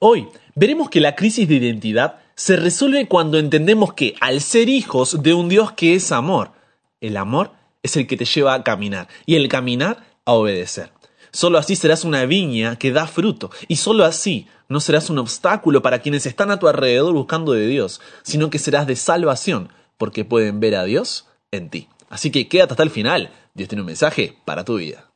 Hoy 0.00 0.28
veremos 0.54 0.90
que 0.90 1.00
la 1.00 1.16
crisis 1.16 1.48
de 1.48 1.56
identidad 1.56 2.20
se 2.36 2.56
resuelve 2.56 3.08
cuando 3.08 3.38
entendemos 3.38 3.94
que, 3.94 4.14
al 4.20 4.40
ser 4.40 4.68
hijos 4.68 5.22
de 5.22 5.34
un 5.34 5.48
Dios 5.48 5.72
que 5.72 5.94
es 5.94 6.12
amor, 6.12 6.52
el 7.00 7.16
amor 7.16 7.50
es 7.82 7.96
el 7.96 8.06
que 8.06 8.16
te 8.16 8.24
lleva 8.24 8.54
a 8.54 8.62
caminar 8.62 9.08
y 9.26 9.34
el 9.34 9.48
caminar 9.48 10.04
a 10.24 10.34
obedecer. 10.34 10.92
Solo 11.32 11.58
así 11.58 11.74
serás 11.74 12.04
una 12.04 12.26
viña 12.26 12.76
que 12.76 12.92
da 12.92 13.06
fruto 13.08 13.50
y 13.66 13.76
solo 13.76 14.04
así 14.04 14.46
no 14.68 14.80
serás 14.80 15.10
un 15.10 15.18
obstáculo 15.18 15.82
para 15.82 15.98
quienes 15.98 16.26
están 16.26 16.50
a 16.52 16.58
tu 16.58 16.68
alrededor 16.68 17.12
buscando 17.12 17.52
de 17.52 17.66
Dios, 17.66 18.00
sino 18.22 18.50
que 18.50 18.58
serás 18.58 18.86
de 18.86 18.96
salvación 18.96 19.70
porque 19.96 20.24
pueden 20.24 20.60
ver 20.60 20.76
a 20.76 20.84
Dios 20.84 21.26
en 21.50 21.70
ti. 21.70 21.88
Así 22.08 22.30
que 22.30 22.48
quédate 22.48 22.74
hasta 22.74 22.82
el 22.84 22.90
final. 22.90 23.32
Dios 23.54 23.68
tiene 23.68 23.82
un 23.82 23.86
mensaje 23.86 24.38
para 24.44 24.64
tu 24.64 24.76
vida. 24.76 25.10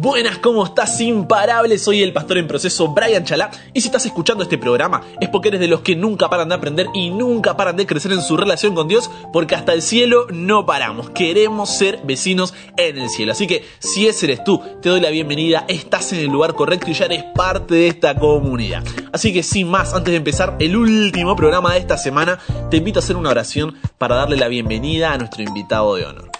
Buenas, 0.00 0.38
¿cómo 0.38 0.64
estás? 0.64 0.98
Imparable, 1.02 1.76
soy 1.76 2.02
el 2.02 2.14
pastor 2.14 2.38
en 2.38 2.48
proceso 2.48 2.88
Brian 2.88 3.22
Chalá 3.22 3.50
y 3.74 3.82
si 3.82 3.88
estás 3.88 4.06
escuchando 4.06 4.44
este 4.44 4.56
programa 4.56 5.02
es 5.20 5.28
porque 5.28 5.48
eres 5.48 5.60
de 5.60 5.68
los 5.68 5.82
que 5.82 5.94
nunca 5.94 6.30
paran 6.30 6.48
de 6.48 6.54
aprender 6.54 6.86
y 6.94 7.10
nunca 7.10 7.54
paran 7.54 7.76
de 7.76 7.84
crecer 7.84 8.12
en 8.12 8.22
su 8.22 8.38
relación 8.38 8.74
con 8.74 8.88
Dios 8.88 9.10
porque 9.30 9.54
hasta 9.54 9.74
el 9.74 9.82
cielo 9.82 10.26
no 10.30 10.64
paramos, 10.64 11.10
queremos 11.10 11.68
ser 11.68 12.00
vecinos 12.02 12.54
en 12.78 12.96
el 12.96 13.10
cielo. 13.10 13.32
Así 13.32 13.46
que 13.46 13.66
si 13.78 14.08
ese 14.08 14.24
eres 14.24 14.42
tú, 14.42 14.62
te 14.80 14.88
doy 14.88 15.00
la 15.00 15.10
bienvenida, 15.10 15.66
estás 15.68 16.14
en 16.14 16.20
el 16.20 16.28
lugar 16.28 16.54
correcto 16.54 16.90
y 16.90 16.94
ya 16.94 17.04
eres 17.04 17.24
parte 17.34 17.74
de 17.74 17.88
esta 17.88 18.18
comunidad. 18.18 18.82
Así 19.12 19.34
que 19.34 19.42
sin 19.42 19.68
más, 19.68 19.92
antes 19.92 20.12
de 20.12 20.16
empezar 20.16 20.56
el 20.60 20.76
último 20.76 21.36
programa 21.36 21.74
de 21.74 21.78
esta 21.78 21.98
semana, 21.98 22.38
te 22.70 22.78
invito 22.78 23.00
a 23.00 23.02
hacer 23.02 23.16
una 23.16 23.28
oración 23.28 23.76
para 23.98 24.16
darle 24.16 24.38
la 24.38 24.48
bienvenida 24.48 25.12
a 25.12 25.18
nuestro 25.18 25.42
invitado 25.42 25.94
de 25.96 26.06
honor. 26.06 26.30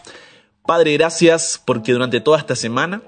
Padre, 0.66 0.94
gracias 0.94 1.60
porque 1.62 1.92
durante 1.92 2.22
toda 2.22 2.38
esta 2.38 2.56
semana 2.56 3.02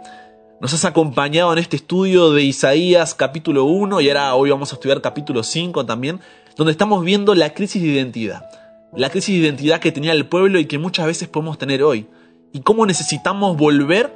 nos 0.62 0.72
has 0.74 0.84
acompañado 0.84 1.52
en 1.52 1.58
este 1.58 1.74
estudio 1.74 2.30
de 2.30 2.44
Isaías 2.44 3.16
capítulo 3.16 3.64
1 3.64 4.00
y 4.00 4.08
ahora 4.08 4.36
hoy 4.36 4.50
vamos 4.50 4.70
a 4.70 4.76
estudiar 4.76 5.00
capítulo 5.00 5.42
5 5.42 5.84
también, 5.86 6.20
donde 6.56 6.70
estamos 6.70 7.04
viendo 7.04 7.34
la 7.34 7.52
crisis 7.52 7.82
de 7.82 7.88
identidad. 7.88 8.48
La 8.94 9.10
crisis 9.10 9.34
de 9.34 9.40
identidad 9.40 9.80
que 9.80 9.90
tenía 9.90 10.12
el 10.12 10.24
pueblo 10.24 10.60
y 10.60 10.66
que 10.66 10.78
muchas 10.78 11.06
veces 11.06 11.26
podemos 11.26 11.58
tener 11.58 11.82
hoy. 11.82 12.06
Y 12.52 12.60
cómo 12.60 12.86
necesitamos 12.86 13.56
volver 13.56 14.14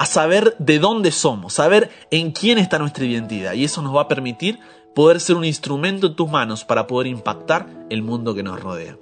a 0.00 0.04
saber 0.04 0.56
de 0.58 0.80
dónde 0.80 1.12
somos, 1.12 1.54
saber 1.54 1.92
en 2.10 2.32
quién 2.32 2.58
está 2.58 2.80
nuestra 2.80 3.04
identidad. 3.04 3.52
Y 3.52 3.62
eso 3.62 3.80
nos 3.80 3.94
va 3.94 4.02
a 4.02 4.08
permitir 4.08 4.58
poder 4.96 5.20
ser 5.20 5.36
un 5.36 5.44
instrumento 5.44 6.08
en 6.08 6.16
tus 6.16 6.28
manos 6.28 6.64
para 6.64 6.88
poder 6.88 7.06
impactar 7.06 7.68
el 7.88 8.02
mundo 8.02 8.34
que 8.34 8.42
nos 8.42 8.60
rodea. 8.60 8.96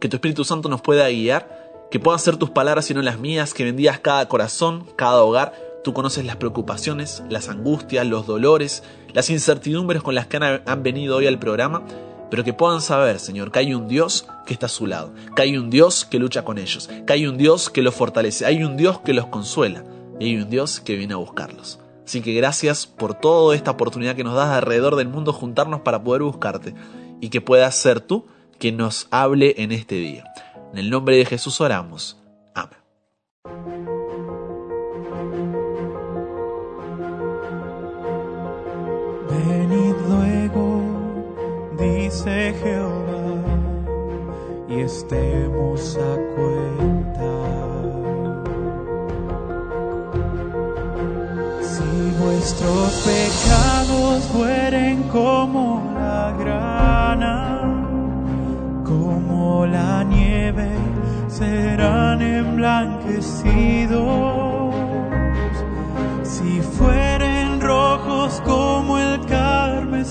Que 0.00 0.08
tu 0.08 0.16
Espíritu 0.16 0.46
Santo 0.46 0.70
nos 0.70 0.80
pueda 0.80 1.10
guiar, 1.10 1.86
que 1.90 2.00
puedan 2.00 2.20
ser 2.20 2.38
tus 2.38 2.48
palabras 2.48 2.90
y 2.90 2.94
no 2.94 3.02
las 3.02 3.18
mías, 3.18 3.52
que 3.52 3.64
bendigas 3.64 3.98
cada 3.98 4.26
corazón, 4.30 4.86
cada 4.96 5.22
hogar 5.22 5.67
Tú 5.84 5.92
conoces 5.92 6.24
las 6.24 6.36
preocupaciones, 6.36 7.22
las 7.28 7.48
angustias, 7.48 8.06
los 8.06 8.26
dolores, 8.26 8.82
las 9.12 9.30
incertidumbres 9.30 10.02
con 10.02 10.14
las 10.14 10.26
que 10.26 10.36
han, 10.36 10.82
venido 10.82 11.16
hoy 11.16 11.26
al 11.26 11.38
programa, 11.38 11.82
pero 12.30 12.44
que 12.44 12.52
puedan 12.52 12.80
saber, 12.80 13.18
Señor, 13.20 13.52
que 13.52 13.60
hay 13.60 13.74
un 13.74 13.88
Dios 13.88 14.26
que 14.44 14.52
está 14.52 14.66
a 14.66 14.70
su 14.70 14.86
lado, 14.86 15.12
que 15.34 15.42
hay 15.42 15.56
un 15.56 15.70
Dios 15.70 16.04
que 16.04 16.18
lucha 16.18 16.44
con 16.44 16.58
ellos, 16.58 16.90
que 17.06 17.12
hay 17.12 17.26
un 17.26 17.38
Dios 17.38 17.70
que 17.70 17.82
los 17.82 17.94
fortalece, 17.94 18.44
hay 18.44 18.64
un 18.64 18.76
Dios 18.76 19.00
que 19.00 19.14
los 19.14 19.26
consuela 19.26 19.84
y 20.18 20.26
hay 20.26 20.36
un 20.36 20.50
Dios 20.50 20.80
que 20.80 20.96
viene 20.96 21.14
a 21.14 21.18
buscarlos. 21.18 21.78
Así 22.04 22.22
que 22.22 22.34
gracias 22.34 22.86
por 22.86 23.14
toda 23.14 23.54
esta 23.54 23.70
oportunidad 23.70 24.16
que 24.16 24.24
nos 24.24 24.34
das 24.34 24.48
alrededor 24.48 24.96
del 24.96 25.08
mundo 25.08 25.32
juntarnos 25.32 25.82
para 25.82 26.02
poder 26.02 26.22
buscarte 26.22 26.74
y 27.20 27.28
que 27.28 27.40
puedas 27.40 27.74
ser 27.76 28.00
tú 28.00 28.26
quien 28.58 28.76
nos 28.76 29.08
hable 29.10 29.54
en 29.58 29.72
este 29.72 29.94
día. 29.94 30.24
En 30.72 30.78
el 30.78 30.90
nombre 30.90 31.16
de 31.16 31.24
Jesús 31.24 31.60
oramos. 31.60 32.16
Venid 39.30 39.94
luego, 40.08 40.66
dice 41.78 42.54
Jehová, 42.62 43.34
y 44.68 44.80
estemos 44.80 45.96
a 45.96 46.16
cuenta. 46.34 47.34
Si 51.60 51.90
vuestros 52.22 52.90
pecados 53.04 54.24
fueren 54.32 54.96
como 55.12 55.62
la 55.94 56.32
grana, 56.38 57.36
como 58.82 59.66
la 59.66 60.02
nieve, 60.04 60.70
serán 61.28 62.22
emblanquecidos. 62.22 64.74
Si 66.22 66.62
fueren 66.62 67.60
rojos 67.60 68.40
como 68.44 68.77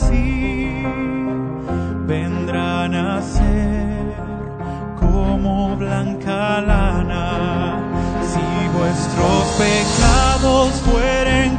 carmesí, 0.07 0.84
vendrán 2.06 2.95
a 2.95 3.22
ser 3.22 4.16
como 5.00 5.75
blanca 5.75 6.62
lana. 6.62 7.79
Si 8.23 8.78
vuestros 8.78 9.44
pecados 9.57 10.69
fueren 10.81 11.57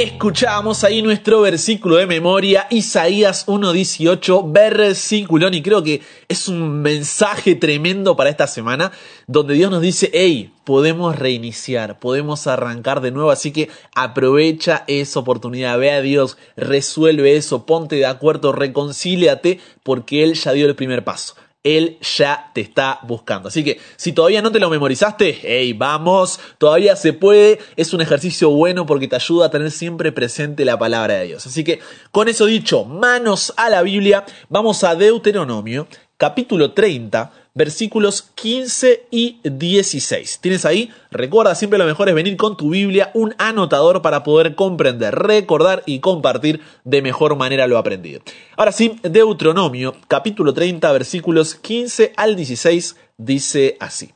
Escuchábamos 0.00 0.84
ahí 0.84 1.02
nuestro 1.02 1.40
versículo 1.40 1.96
de 1.96 2.06
memoria, 2.06 2.68
Isaías 2.70 3.48
1.18, 3.48 4.52
versículo, 4.52 5.48
y 5.48 5.60
creo 5.60 5.82
que 5.82 6.02
es 6.28 6.46
un 6.46 6.82
mensaje 6.82 7.56
tremendo 7.56 8.14
para 8.14 8.30
esta 8.30 8.46
semana, 8.46 8.92
donde 9.26 9.54
Dios 9.54 9.72
nos 9.72 9.82
dice, 9.82 10.08
hey, 10.12 10.52
podemos 10.62 11.18
reiniciar, 11.18 11.98
podemos 11.98 12.46
arrancar 12.46 13.00
de 13.00 13.10
nuevo, 13.10 13.32
así 13.32 13.50
que 13.50 13.70
aprovecha 13.92 14.84
esa 14.86 15.18
oportunidad, 15.18 15.76
ve 15.80 15.90
a 15.90 16.00
Dios, 16.00 16.38
resuelve 16.56 17.36
eso, 17.36 17.66
ponte 17.66 17.96
de 17.96 18.06
acuerdo, 18.06 18.52
reconcíliate, 18.52 19.58
porque 19.82 20.22
Él 20.22 20.34
ya 20.34 20.52
dio 20.52 20.68
el 20.68 20.76
primer 20.76 21.02
paso. 21.02 21.34
Él 21.76 21.98
ya 22.16 22.50
te 22.54 22.62
está 22.62 23.00
buscando. 23.02 23.48
Así 23.48 23.62
que 23.62 23.78
si 23.96 24.12
todavía 24.12 24.40
no 24.40 24.50
te 24.50 24.58
lo 24.58 24.70
memorizaste, 24.70 25.38
hey, 25.42 25.74
vamos, 25.74 26.40
todavía 26.56 26.96
se 26.96 27.12
puede. 27.12 27.58
Es 27.76 27.92
un 27.92 28.00
ejercicio 28.00 28.48
bueno 28.50 28.86
porque 28.86 29.06
te 29.06 29.16
ayuda 29.16 29.46
a 29.46 29.50
tener 29.50 29.70
siempre 29.70 30.10
presente 30.10 30.64
la 30.64 30.78
palabra 30.78 31.14
de 31.14 31.26
Dios. 31.26 31.46
Así 31.46 31.64
que 31.64 31.80
con 32.10 32.28
eso 32.28 32.46
dicho, 32.46 32.84
manos 32.84 33.52
a 33.56 33.68
la 33.68 33.82
Biblia, 33.82 34.24
vamos 34.48 34.82
a 34.82 34.94
Deuteronomio, 34.94 35.88
capítulo 36.16 36.72
30, 36.72 37.32
versículos 37.58 38.22
15 38.36 39.08
y 39.10 39.40
16. 39.42 40.38
¿Tienes 40.40 40.64
ahí? 40.64 40.92
Recuerda, 41.10 41.56
siempre 41.56 41.76
lo 41.76 41.86
mejor 41.86 42.08
es 42.08 42.14
venir 42.14 42.36
con 42.36 42.56
tu 42.56 42.70
Biblia, 42.70 43.10
un 43.14 43.34
anotador 43.36 44.00
para 44.00 44.22
poder 44.22 44.54
comprender, 44.54 45.16
recordar 45.16 45.82
y 45.84 45.98
compartir 45.98 46.60
de 46.84 47.02
mejor 47.02 47.36
manera 47.36 47.66
lo 47.66 47.76
aprendido. 47.76 48.20
Ahora 48.56 48.70
sí, 48.70 49.00
Deuteronomio, 49.02 49.96
capítulo 50.06 50.54
30, 50.54 50.92
versículos 50.92 51.56
15 51.56 52.12
al 52.16 52.36
16, 52.36 52.96
dice 53.16 53.76
así. 53.80 54.12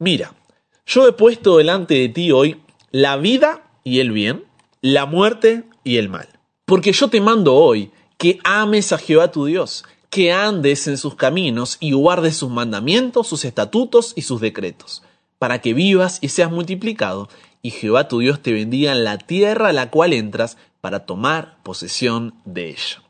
Mira, 0.00 0.34
yo 0.86 1.06
he 1.06 1.12
puesto 1.12 1.56
delante 1.56 1.94
de 1.94 2.08
ti 2.08 2.32
hoy 2.32 2.60
la 2.90 3.16
vida 3.16 3.62
y 3.84 4.00
el 4.00 4.10
bien, 4.10 4.44
la 4.80 5.06
muerte 5.06 5.62
y 5.84 5.98
el 5.98 6.08
mal. 6.08 6.28
Porque 6.64 6.92
yo 6.92 7.06
te 7.06 7.20
mando 7.20 7.54
hoy 7.54 7.92
que 8.18 8.40
ames 8.42 8.92
a 8.92 8.98
Jehová 8.98 9.30
tu 9.30 9.44
Dios 9.44 9.84
que 10.10 10.32
andes 10.32 10.88
en 10.88 10.98
sus 10.98 11.14
caminos 11.14 11.76
y 11.78 11.92
guardes 11.92 12.36
sus 12.36 12.50
mandamientos, 12.50 13.28
sus 13.28 13.44
estatutos 13.44 14.12
y 14.16 14.22
sus 14.22 14.40
decretos, 14.40 15.02
para 15.38 15.60
que 15.60 15.72
vivas 15.72 16.18
y 16.20 16.28
seas 16.28 16.50
multiplicado, 16.50 17.28
y 17.62 17.70
Jehová 17.70 18.08
tu 18.08 18.18
Dios 18.18 18.42
te 18.42 18.52
bendiga 18.52 18.92
en 18.92 19.04
la 19.04 19.18
tierra 19.18 19.68
a 19.68 19.72
la 19.72 19.90
cual 19.90 20.12
entras 20.12 20.56
para 20.80 21.06
tomar 21.06 21.62
posesión 21.62 22.34
de 22.44 22.70
ella. 22.70 23.02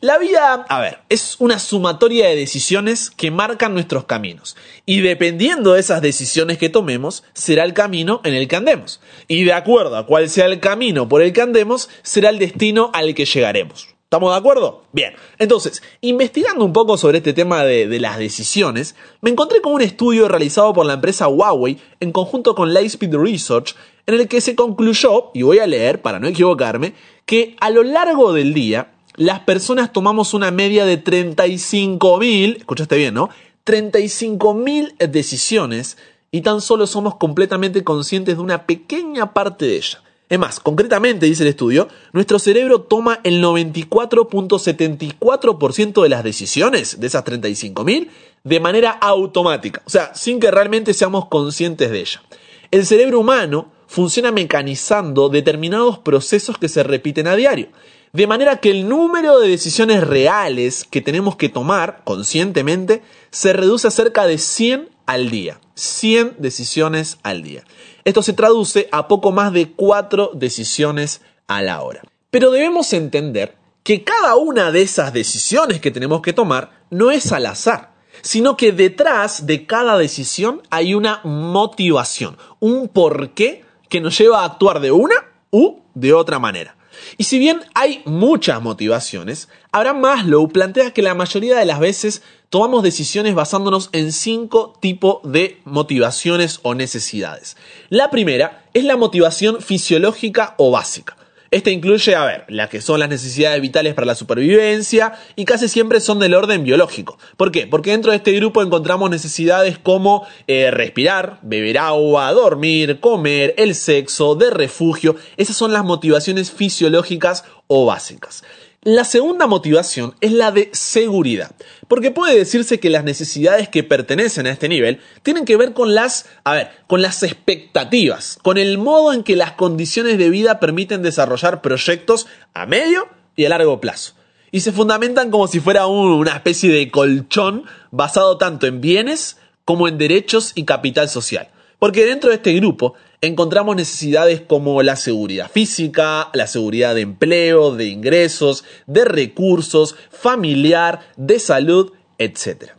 La 0.00 0.18
vida, 0.18 0.66
a 0.68 0.80
ver, 0.80 0.98
es 1.10 1.36
una 1.38 1.60
sumatoria 1.60 2.26
de 2.26 2.34
decisiones 2.34 3.08
que 3.08 3.30
marcan 3.30 3.72
nuestros 3.72 4.04
caminos. 4.04 4.56
Y 4.84 5.00
dependiendo 5.00 5.74
de 5.74 5.80
esas 5.80 6.02
decisiones 6.02 6.58
que 6.58 6.68
tomemos, 6.68 7.22
será 7.34 7.62
el 7.62 7.72
camino 7.72 8.20
en 8.24 8.34
el 8.34 8.48
que 8.48 8.56
andemos. 8.56 9.00
Y 9.28 9.44
de 9.44 9.52
acuerdo 9.52 9.96
a 9.96 10.06
cuál 10.06 10.28
sea 10.28 10.46
el 10.46 10.58
camino 10.58 11.08
por 11.08 11.22
el 11.22 11.32
que 11.32 11.42
andemos, 11.42 11.88
será 12.02 12.30
el 12.30 12.40
destino 12.40 12.90
al 12.94 13.14
que 13.14 13.26
llegaremos. 13.26 13.94
¿Estamos 14.12 14.30
de 14.30 14.38
acuerdo? 14.38 14.82
Bien. 14.92 15.14
Entonces, 15.38 15.82
investigando 16.02 16.66
un 16.66 16.74
poco 16.74 16.98
sobre 16.98 17.16
este 17.16 17.32
tema 17.32 17.64
de, 17.64 17.98
las 17.98 18.18
decisiones, 18.18 18.94
me 19.22 19.30
encontré 19.30 19.62
con 19.62 19.72
un 19.72 19.80
estudio 19.80 20.28
realizado 20.28 20.74
por 20.74 20.84
la 20.84 20.92
empresa 20.92 21.28
Huawei 21.28 21.78
en 21.98 22.12
conjunto 22.12 22.54
con 22.54 22.74
Lightspeed 22.74 23.14
Research, 23.14 23.74
en 24.04 24.16
el 24.16 24.28
que 24.28 24.42
se 24.42 24.54
concluyó, 24.54 25.30
y 25.32 25.44
voy 25.44 25.60
a 25.60 25.66
leer 25.66 26.02
para 26.02 26.20
no 26.20 26.28
equivocarme, 26.28 26.92
que 27.24 27.56
a 27.58 27.70
lo 27.70 27.84
largo 27.84 28.34
del 28.34 28.52
día 28.52 28.92
las 29.16 29.40
personas 29.40 29.94
tomamos 29.94 30.34
una 30.34 30.50
media 30.50 30.84
de 30.84 31.02
35.000, 31.02 32.58
escuchaste 32.58 32.96
bien, 32.98 33.14
¿no? 33.14 33.30
35.000 33.64 35.08
decisiones 35.08 35.96
y 36.30 36.42
tan 36.42 36.60
solo 36.60 36.86
somos 36.86 37.14
completamente 37.14 37.82
conscientes 37.82 38.36
de 38.36 38.42
una 38.42 38.66
pequeña 38.66 39.32
parte 39.32 39.64
de 39.64 39.76
ella. 39.76 40.02
Es 40.32 40.38
más, 40.38 40.60
concretamente, 40.60 41.26
dice 41.26 41.42
el 41.42 41.50
estudio, 41.50 41.88
nuestro 42.14 42.38
cerebro 42.38 42.80
toma 42.80 43.20
el 43.22 43.44
94.74% 43.44 46.02
de 46.02 46.08
las 46.08 46.24
decisiones, 46.24 46.98
de 46.98 47.06
esas 47.06 47.22
35.000, 47.22 48.08
de 48.42 48.58
manera 48.58 48.92
automática, 48.92 49.82
o 49.84 49.90
sea, 49.90 50.14
sin 50.14 50.40
que 50.40 50.50
realmente 50.50 50.94
seamos 50.94 51.26
conscientes 51.26 51.90
de 51.90 52.00
ella. 52.00 52.22
El 52.70 52.86
cerebro 52.86 53.20
humano 53.20 53.70
funciona 53.86 54.32
mecanizando 54.32 55.28
determinados 55.28 55.98
procesos 55.98 56.56
que 56.56 56.70
se 56.70 56.82
repiten 56.82 57.26
a 57.26 57.36
diario. 57.36 57.68
De 58.14 58.26
manera 58.26 58.56
que 58.56 58.70
el 58.70 58.88
número 58.88 59.38
de 59.38 59.48
decisiones 59.48 60.02
reales 60.02 60.86
que 60.90 61.02
tenemos 61.02 61.36
que 61.36 61.50
tomar 61.50 62.00
conscientemente 62.04 63.02
se 63.30 63.52
reduce 63.52 63.86
a 63.86 63.90
cerca 63.90 64.26
de 64.26 64.38
100 64.38 64.91
al 65.06 65.30
día. 65.30 65.60
100 65.74 66.36
decisiones 66.38 67.18
al 67.22 67.42
día. 67.42 67.64
Esto 68.04 68.22
se 68.22 68.32
traduce 68.32 68.88
a 68.92 69.08
poco 69.08 69.32
más 69.32 69.52
de 69.52 69.72
4 69.72 70.32
decisiones 70.34 71.22
a 71.46 71.62
la 71.62 71.82
hora. 71.82 72.02
Pero 72.30 72.50
debemos 72.50 72.92
entender 72.92 73.56
que 73.82 74.04
cada 74.04 74.36
una 74.36 74.70
de 74.70 74.82
esas 74.82 75.12
decisiones 75.12 75.80
que 75.80 75.90
tenemos 75.90 76.22
que 76.22 76.32
tomar 76.32 76.84
no 76.90 77.10
es 77.10 77.32
al 77.32 77.46
azar, 77.46 77.94
sino 78.22 78.56
que 78.56 78.72
detrás 78.72 79.46
de 79.46 79.66
cada 79.66 79.98
decisión 79.98 80.62
hay 80.70 80.94
una 80.94 81.20
motivación, 81.24 82.36
un 82.60 82.88
porqué 82.88 83.64
que 83.88 84.00
nos 84.00 84.16
lleva 84.16 84.40
a 84.40 84.44
actuar 84.44 84.80
de 84.80 84.92
una 84.92 85.14
u 85.50 85.80
de 85.94 86.12
otra 86.12 86.38
manera. 86.38 86.76
Y 87.18 87.24
si 87.24 87.38
bien 87.38 87.60
hay 87.74 88.02
muchas 88.04 88.62
motivaciones, 88.62 89.48
Abraham 89.72 90.00
Maslow 90.00 90.48
plantea 90.48 90.92
que 90.92 91.02
la 91.02 91.14
mayoría 91.14 91.58
de 91.58 91.64
las 91.64 91.80
veces 91.80 92.22
tomamos 92.52 92.82
decisiones 92.82 93.34
basándonos 93.34 93.88
en 93.92 94.12
cinco 94.12 94.74
tipos 94.78 95.20
de 95.24 95.62
motivaciones 95.64 96.60
o 96.62 96.74
necesidades. 96.74 97.56
La 97.88 98.10
primera 98.10 98.66
es 98.74 98.84
la 98.84 98.98
motivación 98.98 99.62
fisiológica 99.62 100.54
o 100.58 100.70
básica. 100.70 101.16
Esta 101.50 101.70
incluye, 101.70 102.14
a 102.14 102.26
ver, 102.26 102.44
las 102.48 102.68
que 102.68 102.82
son 102.82 103.00
las 103.00 103.08
necesidades 103.08 103.62
vitales 103.62 103.94
para 103.94 104.06
la 104.06 104.14
supervivencia 104.14 105.14
y 105.34 105.46
casi 105.46 105.66
siempre 105.66 106.00
son 106.00 106.18
del 106.18 106.34
orden 106.34 106.62
biológico. 106.62 107.16
¿Por 107.38 107.52
qué? 107.52 107.66
Porque 107.66 107.92
dentro 107.92 108.10
de 108.10 108.18
este 108.18 108.32
grupo 108.32 108.60
encontramos 108.60 109.08
necesidades 109.08 109.78
como 109.78 110.26
eh, 110.46 110.70
respirar, 110.70 111.38
beber 111.40 111.78
agua, 111.78 112.30
dormir, 112.32 113.00
comer, 113.00 113.54
el 113.56 113.74
sexo, 113.74 114.34
de 114.34 114.50
refugio. 114.50 115.16
Esas 115.38 115.56
son 115.56 115.72
las 115.72 115.84
motivaciones 115.84 116.50
fisiológicas 116.50 117.46
o 117.66 117.86
básicas. 117.86 118.44
La 118.84 119.04
segunda 119.04 119.46
motivación 119.46 120.16
es 120.20 120.32
la 120.32 120.50
de 120.50 120.68
seguridad, 120.72 121.54
porque 121.86 122.10
puede 122.10 122.36
decirse 122.36 122.80
que 122.80 122.90
las 122.90 123.04
necesidades 123.04 123.68
que 123.68 123.84
pertenecen 123.84 124.48
a 124.48 124.50
este 124.50 124.68
nivel 124.68 124.98
tienen 125.22 125.44
que 125.44 125.56
ver 125.56 125.72
con 125.72 125.94
las, 125.94 126.26
a 126.42 126.54
ver, 126.54 126.70
con 126.88 127.00
las 127.00 127.22
expectativas, 127.22 128.40
con 128.42 128.58
el 128.58 128.78
modo 128.78 129.12
en 129.12 129.22
que 129.22 129.36
las 129.36 129.52
condiciones 129.52 130.18
de 130.18 130.30
vida 130.30 130.58
permiten 130.58 131.00
desarrollar 131.00 131.62
proyectos 131.62 132.26
a 132.54 132.66
medio 132.66 133.06
y 133.36 133.44
a 133.44 133.50
largo 133.50 133.80
plazo. 133.80 134.14
Y 134.50 134.62
se 134.62 134.72
fundamentan 134.72 135.30
como 135.30 135.46
si 135.46 135.60
fuera 135.60 135.86
una 135.86 136.32
especie 136.32 136.72
de 136.72 136.90
colchón 136.90 137.66
basado 137.92 138.36
tanto 138.36 138.66
en 138.66 138.80
bienes 138.80 139.36
como 139.64 139.86
en 139.86 139.96
derechos 139.96 140.50
y 140.56 140.64
capital 140.64 141.08
social. 141.08 141.50
Porque 141.78 142.04
dentro 142.04 142.30
de 142.30 142.36
este 142.36 142.52
grupo 142.54 142.94
encontramos 143.22 143.76
necesidades 143.76 144.40
como 144.40 144.82
la 144.82 144.96
seguridad 144.96 145.50
física, 145.50 146.28
la 146.34 146.48
seguridad 146.48 146.96
de 146.96 147.02
empleo, 147.02 147.74
de 147.74 147.86
ingresos, 147.86 148.64
de 148.86 149.04
recursos, 149.04 149.94
familiar, 150.10 151.00
de 151.16 151.38
salud, 151.38 151.92
etc. 152.18 152.72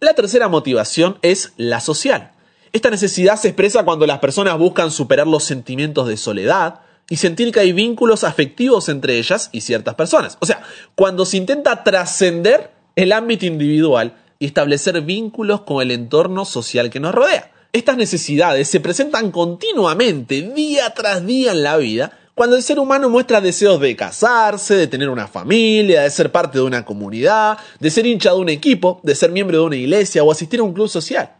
La 0.00 0.14
tercera 0.14 0.48
motivación 0.48 1.18
es 1.20 1.52
la 1.58 1.80
social. 1.80 2.32
Esta 2.72 2.90
necesidad 2.90 3.36
se 3.36 3.48
expresa 3.48 3.84
cuando 3.84 4.06
las 4.06 4.18
personas 4.18 4.58
buscan 4.58 4.90
superar 4.90 5.26
los 5.26 5.44
sentimientos 5.44 6.08
de 6.08 6.16
soledad 6.16 6.80
y 7.10 7.16
sentir 7.16 7.52
que 7.52 7.60
hay 7.60 7.72
vínculos 7.72 8.24
afectivos 8.24 8.88
entre 8.88 9.18
ellas 9.18 9.50
y 9.52 9.60
ciertas 9.60 9.94
personas. 9.94 10.38
O 10.40 10.46
sea, 10.46 10.62
cuando 10.94 11.26
se 11.26 11.36
intenta 11.36 11.84
trascender 11.84 12.70
el 12.96 13.12
ámbito 13.12 13.44
individual 13.44 14.16
y 14.38 14.46
establecer 14.46 15.02
vínculos 15.02 15.60
con 15.60 15.82
el 15.82 15.90
entorno 15.90 16.46
social 16.46 16.88
que 16.88 17.00
nos 17.00 17.14
rodea. 17.14 17.53
Estas 17.74 17.96
necesidades 17.96 18.68
se 18.68 18.78
presentan 18.78 19.32
continuamente, 19.32 20.42
día 20.42 20.94
tras 20.94 21.26
día 21.26 21.50
en 21.50 21.64
la 21.64 21.76
vida, 21.76 22.16
cuando 22.36 22.54
el 22.54 22.62
ser 22.62 22.78
humano 22.78 23.10
muestra 23.10 23.40
deseos 23.40 23.80
de 23.80 23.96
casarse, 23.96 24.76
de 24.76 24.86
tener 24.86 25.08
una 25.08 25.26
familia, 25.26 26.02
de 26.02 26.10
ser 26.10 26.30
parte 26.30 26.58
de 26.58 26.62
una 26.62 26.84
comunidad, 26.84 27.58
de 27.80 27.90
ser 27.90 28.06
hincha 28.06 28.30
de 28.30 28.38
un 28.38 28.48
equipo, 28.48 29.00
de 29.02 29.16
ser 29.16 29.32
miembro 29.32 29.58
de 29.58 29.64
una 29.64 29.74
iglesia 29.74 30.22
o 30.22 30.30
asistir 30.30 30.60
a 30.60 30.62
un 30.62 30.72
club 30.72 30.88
social. 30.88 31.34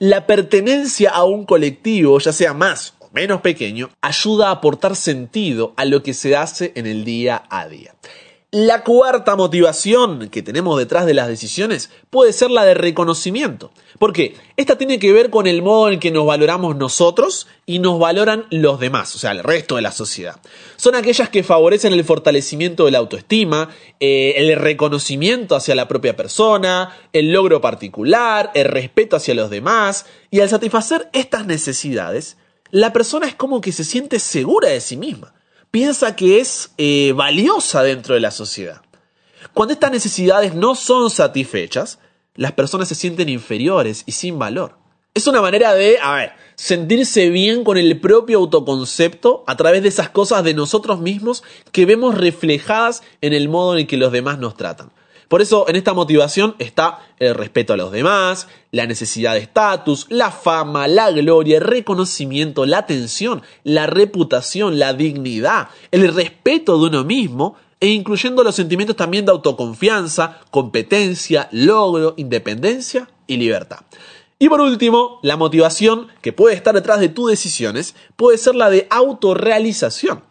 La 0.00 0.26
pertenencia 0.26 1.10
a 1.10 1.22
un 1.22 1.46
colectivo, 1.46 2.18
ya 2.18 2.32
sea 2.32 2.52
más 2.52 2.94
o 2.98 3.08
menos 3.12 3.40
pequeño, 3.40 3.90
ayuda 4.00 4.48
a 4.48 4.54
aportar 4.54 4.96
sentido 4.96 5.72
a 5.76 5.84
lo 5.84 6.02
que 6.02 6.14
se 6.14 6.34
hace 6.34 6.72
en 6.74 6.86
el 6.86 7.04
día 7.04 7.44
a 7.48 7.68
día. 7.68 7.94
La 8.58 8.84
cuarta 8.84 9.36
motivación 9.36 10.30
que 10.30 10.40
tenemos 10.40 10.78
detrás 10.78 11.04
de 11.04 11.12
las 11.12 11.28
decisiones 11.28 11.90
puede 12.08 12.32
ser 12.32 12.50
la 12.50 12.64
de 12.64 12.72
reconocimiento. 12.72 13.70
porque 13.98 14.34
Esta 14.56 14.78
tiene 14.78 14.98
que 14.98 15.12
ver 15.12 15.28
con 15.28 15.46
el 15.46 15.60
modo 15.60 15.90
en 15.90 16.00
que 16.00 16.10
nos 16.10 16.24
valoramos 16.24 16.74
nosotros 16.74 17.48
y 17.66 17.80
nos 17.80 17.98
valoran 17.98 18.46
los 18.50 18.80
demás, 18.80 19.14
o 19.14 19.18
sea, 19.18 19.32
el 19.32 19.44
resto 19.44 19.76
de 19.76 19.82
la 19.82 19.92
sociedad. 19.92 20.40
Son 20.76 20.94
aquellas 20.94 21.28
que 21.28 21.42
favorecen 21.42 21.92
el 21.92 22.02
fortalecimiento 22.02 22.86
de 22.86 22.92
la 22.92 22.98
autoestima, 22.98 23.68
eh, 24.00 24.32
el 24.38 24.56
reconocimiento 24.56 25.54
hacia 25.54 25.74
la 25.74 25.86
propia 25.86 26.16
persona, 26.16 26.96
el 27.12 27.32
logro 27.32 27.60
particular, 27.60 28.52
el 28.54 28.64
respeto 28.64 29.16
hacia 29.16 29.34
los 29.34 29.50
demás. 29.50 30.06
Y 30.30 30.40
al 30.40 30.48
satisfacer 30.48 31.10
estas 31.12 31.44
necesidades, 31.44 32.38
la 32.70 32.94
persona 32.94 33.26
es 33.26 33.34
como 33.34 33.60
que 33.60 33.72
se 33.72 33.84
siente 33.84 34.18
segura 34.18 34.70
de 34.70 34.80
sí 34.80 34.96
misma 34.96 35.35
piensa 35.76 36.16
que 36.16 36.40
es 36.40 36.70
eh, 36.78 37.12
valiosa 37.14 37.82
dentro 37.82 38.14
de 38.14 38.20
la 38.20 38.30
sociedad. 38.30 38.80
Cuando 39.52 39.74
estas 39.74 39.90
necesidades 39.90 40.54
no 40.54 40.74
son 40.74 41.10
satisfechas, 41.10 41.98
las 42.34 42.52
personas 42.52 42.88
se 42.88 42.94
sienten 42.94 43.28
inferiores 43.28 44.02
y 44.06 44.12
sin 44.12 44.38
valor. 44.38 44.78
Es 45.12 45.26
una 45.26 45.42
manera 45.42 45.74
de, 45.74 45.98
a 46.02 46.14
ver, 46.14 46.32
sentirse 46.54 47.28
bien 47.28 47.62
con 47.62 47.76
el 47.76 48.00
propio 48.00 48.38
autoconcepto 48.38 49.44
a 49.46 49.54
través 49.58 49.82
de 49.82 49.90
esas 49.90 50.08
cosas 50.08 50.44
de 50.44 50.54
nosotros 50.54 50.98
mismos 51.00 51.44
que 51.72 51.84
vemos 51.84 52.14
reflejadas 52.14 53.02
en 53.20 53.34
el 53.34 53.50
modo 53.50 53.74
en 53.74 53.80
el 53.80 53.86
que 53.86 53.98
los 53.98 54.12
demás 54.12 54.38
nos 54.38 54.56
tratan. 54.56 54.92
Por 55.28 55.42
eso 55.42 55.68
en 55.68 55.74
esta 55.74 55.92
motivación 55.92 56.54
está 56.58 57.00
el 57.18 57.34
respeto 57.34 57.72
a 57.72 57.76
los 57.76 57.90
demás, 57.90 58.46
la 58.70 58.86
necesidad 58.86 59.34
de 59.34 59.40
estatus, 59.40 60.06
la 60.08 60.30
fama, 60.30 60.86
la 60.86 61.10
gloria, 61.10 61.56
el 61.56 61.64
reconocimiento, 61.64 62.64
la 62.64 62.78
atención, 62.78 63.42
la 63.64 63.86
reputación, 63.88 64.78
la 64.78 64.92
dignidad, 64.94 65.68
el 65.90 66.14
respeto 66.14 66.78
de 66.78 66.86
uno 66.86 67.04
mismo 67.04 67.56
e 67.80 67.88
incluyendo 67.88 68.44
los 68.44 68.54
sentimientos 68.54 68.96
también 68.96 69.24
de 69.24 69.32
autoconfianza, 69.32 70.38
competencia, 70.50 71.48
logro, 71.50 72.14
independencia 72.16 73.08
y 73.26 73.36
libertad. 73.36 73.80
Y 74.38 74.48
por 74.48 74.60
último, 74.60 75.18
la 75.22 75.36
motivación 75.36 76.08
que 76.22 76.32
puede 76.32 76.54
estar 76.54 76.74
detrás 76.74 77.00
de 77.00 77.08
tus 77.08 77.30
decisiones 77.30 77.96
puede 78.14 78.38
ser 78.38 78.54
la 78.54 78.70
de 78.70 78.86
autorrealización. 78.90 80.22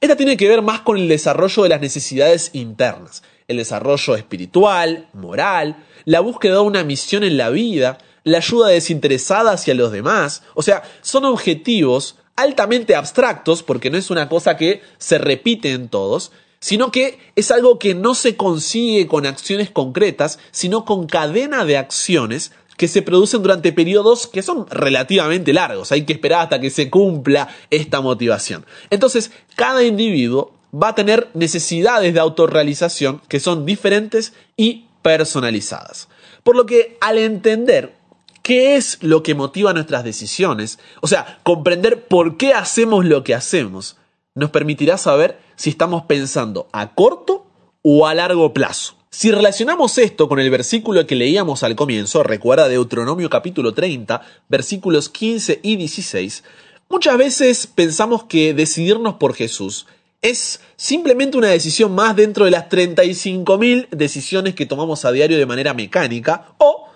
Esta 0.00 0.16
tiene 0.16 0.36
que 0.36 0.48
ver 0.48 0.62
más 0.62 0.80
con 0.80 0.96
el 0.96 1.08
desarrollo 1.08 1.64
de 1.64 1.68
las 1.68 1.80
necesidades 1.80 2.50
internas 2.54 3.22
el 3.48 3.56
desarrollo 3.56 4.14
espiritual, 4.14 5.08
moral, 5.14 5.84
la 6.04 6.20
búsqueda 6.20 6.54
de 6.54 6.60
una 6.60 6.84
misión 6.84 7.24
en 7.24 7.36
la 7.36 7.50
vida, 7.50 7.98
la 8.24 8.38
ayuda 8.38 8.68
desinteresada 8.68 9.52
hacia 9.52 9.74
los 9.74 9.90
demás. 9.90 10.42
O 10.54 10.62
sea, 10.62 10.82
son 11.00 11.24
objetivos 11.24 12.16
altamente 12.36 12.94
abstractos, 12.94 13.62
porque 13.62 13.90
no 13.90 13.98
es 13.98 14.10
una 14.10 14.28
cosa 14.28 14.56
que 14.56 14.82
se 14.98 15.18
repite 15.18 15.72
en 15.72 15.88
todos, 15.88 16.30
sino 16.60 16.92
que 16.92 17.18
es 17.36 17.50
algo 17.50 17.78
que 17.78 17.94
no 17.94 18.14
se 18.14 18.36
consigue 18.36 19.06
con 19.06 19.26
acciones 19.26 19.70
concretas, 19.70 20.38
sino 20.50 20.84
con 20.84 21.06
cadena 21.06 21.64
de 21.64 21.78
acciones 21.78 22.52
que 22.76 22.86
se 22.86 23.02
producen 23.02 23.42
durante 23.42 23.72
periodos 23.72 24.28
que 24.28 24.42
son 24.42 24.66
relativamente 24.70 25.52
largos. 25.52 25.90
Hay 25.90 26.04
que 26.04 26.12
esperar 26.12 26.42
hasta 26.42 26.60
que 26.60 26.70
se 26.70 26.90
cumpla 26.90 27.48
esta 27.70 28.00
motivación. 28.00 28.64
Entonces, 28.90 29.32
cada 29.56 29.82
individuo 29.82 30.57
va 30.74 30.88
a 30.88 30.94
tener 30.94 31.28
necesidades 31.34 32.12
de 32.14 32.20
autorrealización 32.20 33.20
que 33.28 33.40
son 33.40 33.64
diferentes 33.64 34.32
y 34.56 34.86
personalizadas. 35.02 36.08
Por 36.42 36.56
lo 36.56 36.66
que 36.66 36.96
al 37.00 37.18
entender 37.18 37.94
qué 38.42 38.76
es 38.76 38.98
lo 39.02 39.22
que 39.22 39.34
motiva 39.34 39.72
nuestras 39.72 40.04
decisiones, 40.04 40.78
o 41.00 41.06
sea, 41.06 41.38
comprender 41.42 42.06
por 42.06 42.36
qué 42.36 42.54
hacemos 42.54 43.04
lo 43.04 43.24
que 43.24 43.34
hacemos, 43.34 43.96
nos 44.34 44.50
permitirá 44.50 44.98
saber 44.98 45.38
si 45.56 45.70
estamos 45.70 46.04
pensando 46.04 46.68
a 46.72 46.94
corto 46.94 47.46
o 47.82 48.06
a 48.06 48.14
largo 48.14 48.52
plazo. 48.54 48.94
Si 49.10 49.30
relacionamos 49.30 49.98
esto 49.98 50.28
con 50.28 50.38
el 50.38 50.50
versículo 50.50 51.06
que 51.06 51.16
leíamos 51.16 51.62
al 51.62 51.74
comienzo, 51.76 52.22
recuerda 52.22 52.68
Deuteronomio 52.68 53.30
capítulo 53.30 53.72
30, 53.72 54.20
versículos 54.48 55.08
15 55.08 55.60
y 55.62 55.76
16, 55.76 56.44
muchas 56.88 57.16
veces 57.16 57.66
pensamos 57.66 58.24
que 58.24 58.54
decidirnos 58.54 59.14
por 59.14 59.34
Jesús 59.34 59.86
es 60.22 60.60
simplemente 60.76 61.36
una 61.36 61.48
decisión 61.48 61.94
más 61.94 62.16
dentro 62.16 62.44
de 62.44 62.50
las 62.50 62.68
35.000 62.68 63.88
decisiones 63.90 64.54
que 64.54 64.66
tomamos 64.66 65.04
a 65.04 65.12
diario 65.12 65.38
de 65.38 65.46
manera 65.46 65.74
mecánica 65.74 66.54
o 66.58 66.88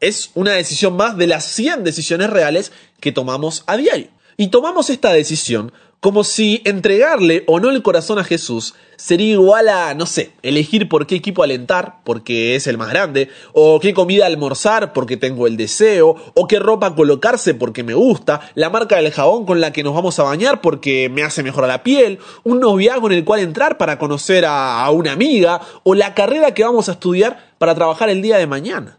es 0.00 0.30
una 0.34 0.52
decisión 0.52 0.96
más 0.96 1.16
de 1.16 1.26
las 1.26 1.44
100 1.44 1.84
decisiones 1.84 2.30
reales 2.30 2.72
que 3.00 3.12
tomamos 3.12 3.62
a 3.66 3.76
diario. 3.76 4.08
Y 4.36 4.48
tomamos 4.48 4.90
esta 4.90 5.12
decisión 5.12 5.72
como 6.02 6.24
si 6.24 6.62
entregarle 6.64 7.44
o 7.46 7.60
no 7.60 7.70
el 7.70 7.80
corazón 7.80 8.18
a 8.18 8.24
Jesús 8.24 8.74
sería 8.96 9.34
igual 9.34 9.68
a, 9.68 9.94
no 9.94 10.04
sé, 10.04 10.32
elegir 10.42 10.88
por 10.88 11.06
qué 11.06 11.14
equipo 11.14 11.44
alentar, 11.44 12.00
porque 12.02 12.56
es 12.56 12.66
el 12.66 12.76
más 12.76 12.88
grande, 12.88 13.28
o 13.52 13.78
qué 13.78 13.94
comida 13.94 14.26
almorzar, 14.26 14.92
porque 14.92 15.16
tengo 15.16 15.46
el 15.46 15.56
deseo, 15.56 16.16
o 16.34 16.48
qué 16.48 16.58
ropa 16.58 16.96
colocarse, 16.96 17.54
porque 17.54 17.84
me 17.84 17.94
gusta, 17.94 18.40
la 18.56 18.68
marca 18.68 18.96
del 18.96 19.12
jabón 19.12 19.46
con 19.46 19.60
la 19.60 19.72
que 19.72 19.84
nos 19.84 19.94
vamos 19.94 20.18
a 20.18 20.24
bañar, 20.24 20.60
porque 20.60 21.08
me 21.08 21.22
hace 21.22 21.44
mejor 21.44 21.62
a 21.62 21.68
la 21.68 21.84
piel, 21.84 22.18
un 22.42 22.58
noviazgo 22.58 23.06
en 23.06 23.18
el 23.18 23.24
cual 23.24 23.38
entrar 23.38 23.78
para 23.78 24.00
conocer 24.00 24.44
a, 24.44 24.84
a 24.84 24.90
una 24.90 25.12
amiga, 25.12 25.60
o 25.84 25.94
la 25.94 26.14
carrera 26.14 26.52
que 26.52 26.64
vamos 26.64 26.88
a 26.88 26.92
estudiar 26.92 27.54
para 27.58 27.76
trabajar 27.76 28.08
el 28.08 28.22
día 28.22 28.38
de 28.38 28.48
mañana. 28.48 28.98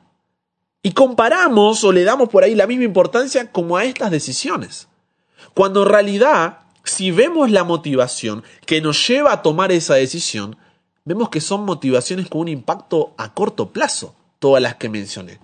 Y 0.81 0.93
comparamos 0.93 1.83
o 1.83 1.91
le 1.91 2.05
damos 2.05 2.29
por 2.29 2.45
ahí 2.45 2.55
la 2.55 2.65
misma 2.65 2.85
importancia 2.85 3.51
como 3.51 3.75
a 3.75 3.83
estas 3.83 4.09
decisiones. 4.09 4.87
Cuando 5.53 5.83
en 5.83 5.89
realidad 5.89 6.62
si 6.83 7.11
vemos 7.11 7.49
la 7.49 7.63
motivación 7.63 8.43
que 8.65 8.81
nos 8.81 9.07
lleva 9.07 9.31
a 9.31 9.41
tomar 9.41 9.71
esa 9.71 9.95
decisión, 9.95 10.57
vemos 11.05 11.29
que 11.29 11.41
son 11.41 11.65
motivaciones 11.65 12.27
con 12.27 12.41
un 12.41 12.47
impacto 12.49 13.13
a 13.17 13.33
corto 13.33 13.71
plazo, 13.71 14.15
todas 14.39 14.61
las 14.61 14.75
que 14.75 14.89
mencioné. 14.89 15.39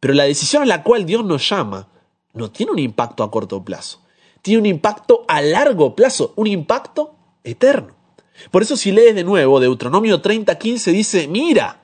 Pero 0.00 0.14
la 0.14 0.24
decisión 0.24 0.62
a 0.62 0.66
la 0.66 0.82
cual 0.82 1.06
Dios 1.06 1.24
nos 1.24 1.48
llama 1.48 1.88
no 2.32 2.50
tiene 2.50 2.72
un 2.72 2.78
impacto 2.78 3.22
a 3.22 3.30
corto 3.30 3.64
plazo, 3.64 4.02
tiene 4.42 4.60
un 4.60 4.66
impacto 4.66 5.24
a 5.28 5.40
largo 5.40 5.94
plazo, 5.94 6.32
un 6.36 6.46
impacto 6.46 7.14
eterno. 7.44 7.94
Por 8.50 8.62
eso 8.62 8.76
si 8.76 8.92
lees 8.92 9.14
de 9.14 9.24
nuevo 9.24 9.58
Deuteronomio 9.60 10.22
30:15 10.22 10.92
dice, 10.92 11.28
mira, 11.28 11.80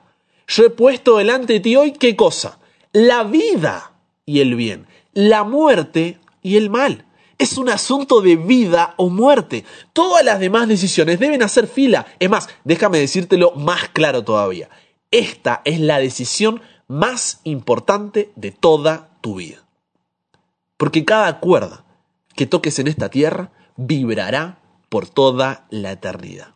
yo 0.47 0.65
he 0.65 0.69
puesto 0.69 1.17
delante 1.17 1.53
de 1.53 1.59
ti 1.59 1.75
hoy 1.75 1.91
qué 1.91 2.15
cosa? 2.15 2.59
La 2.93 3.23
vida 3.23 3.91
y 4.25 4.39
el 4.39 4.55
bien, 4.55 4.87
la 5.13 5.43
muerte 5.43 6.19
y 6.41 6.55
el 6.55 6.69
mal. 6.69 7.05
Es 7.37 7.57
un 7.57 7.69
asunto 7.69 8.21
de 8.21 8.37
vida 8.37 8.93
o 8.97 9.09
muerte. 9.09 9.65
Todas 9.93 10.23
las 10.23 10.39
demás 10.39 10.67
decisiones 10.67 11.19
deben 11.19 11.43
hacer 11.43 11.67
fila. 11.67 12.05
Es 12.19 12.29
más, 12.29 12.47
déjame 12.63 12.99
decírtelo 12.99 13.51
más 13.51 13.89
claro 13.89 14.23
todavía. 14.23 14.69
Esta 15.11 15.61
es 15.65 15.79
la 15.79 15.99
decisión 15.99 16.61
más 16.87 17.41
importante 17.43 18.31
de 18.35 18.51
toda 18.51 19.09
tu 19.21 19.35
vida. 19.35 19.65
Porque 20.77 21.03
cada 21.03 21.39
cuerda 21.39 21.85
que 22.35 22.45
toques 22.45 22.79
en 22.79 22.87
esta 22.87 23.09
tierra 23.09 23.51
vibrará 23.75 24.59
por 24.89 25.09
toda 25.09 25.65
la 25.69 25.91
eternidad. 25.91 26.55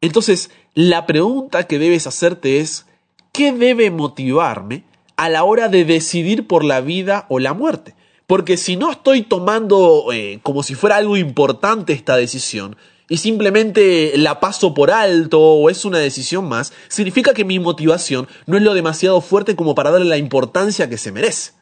Entonces, 0.00 0.50
la 0.74 1.06
pregunta 1.06 1.66
que 1.66 1.78
debes 1.78 2.06
hacerte 2.06 2.60
es, 2.60 2.86
¿qué 3.32 3.52
debe 3.52 3.90
motivarme 3.90 4.84
a 5.16 5.28
la 5.28 5.44
hora 5.44 5.68
de 5.68 5.84
decidir 5.84 6.46
por 6.46 6.64
la 6.64 6.80
vida 6.80 7.26
o 7.28 7.38
la 7.38 7.52
muerte? 7.52 7.94
Porque 8.28 8.58
si 8.58 8.76
no 8.76 8.90
estoy 8.90 9.22
tomando 9.22 10.12
eh, 10.12 10.40
como 10.42 10.62
si 10.62 10.74
fuera 10.74 10.96
algo 10.96 11.16
importante 11.16 11.94
esta 11.94 12.14
decisión, 12.14 12.76
y 13.08 13.16
simplemente 13.16 14.12
la 14.18 14.38
paso 14.38 14.74
por 14.74 14.90
alto 14.90 15.40
o 15.40 15.70
es 15.70 15.86
una 15.86 15.96
decisión 15.96 16.46
más, 16.46 16.74
significa 16.88 17.32
que 17.32 17.46
mi 17.46 17.58
motivación 17.58 18.28
no 18.44 18.58
es 18.58 18.62
lo 18.62 18.74
demasiado 18.74 19.22
fuerte 19.22 19.56
como 19.56 19.74
para 19.74 19.90
darle 19.90 20.10
la 20.10 20.18
importancia 20.18 20.90
que 20.90 20.98
se 20.98 21.10
merece. 21.10 21.52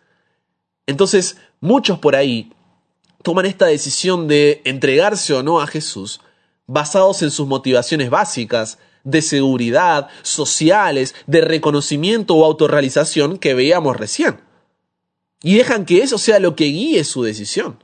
Entonces, 0.88 1.36
muchos 1.60 2.00
por 2.00 2.16
ahí 2.16 2.52
toman 3.22 3.46
esta 3.46 3.66
decisión 3.66 4.26
de 4.26 4.60
entregarse 4.64 5.34
o 5.34 5.44
no 5.44 5.60
a 5.60 5.68
Jesús 5.68 6.20
basados 6.66 7.22
en 7.22 7.30
sus 7.30 7.46
motivaciones 7.46 8.10
básicas, 8.10 8.78
de 9.04 9.22
seguridad, 9.22 10.08
sociales, 10.22 11.14
de 11.28 11.42
reconocimiento 11.42 12.34
o 12.34 12.44
autorrealización 12.44 13.38
que 13.38 13.54
veíamos 13.54 13.96
recién 13.96 14.45
y 15.42 15.56
dejan 15.56 15.84
que 15.84 16.02
eso 16.02 16.18
sea 16.18 16.38
lo 16.38 16.56
que 16.56 16.64
guíe 16.64 17.04
su 17.04 17.22
decisión. 17.22 17.82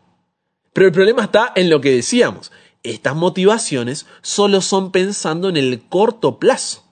Pero 0.73 0.87
el 0.87 0.92
problema 0.92 1.25
está 1.25 1.52
en 1.54 1.71
lo 1.71 1.80
que 1.80 1.92
decíamos. 1.92 2.50
Estas 2.82 3.14
motivaciones 3.14 4.06
solo 4.23 4.61
son 4.61 4.90
pensando 4.90 5.49
en 5.49 5.56
el 5.56 5.82
corto 5.88 6.38
plazo. 6.38 6.85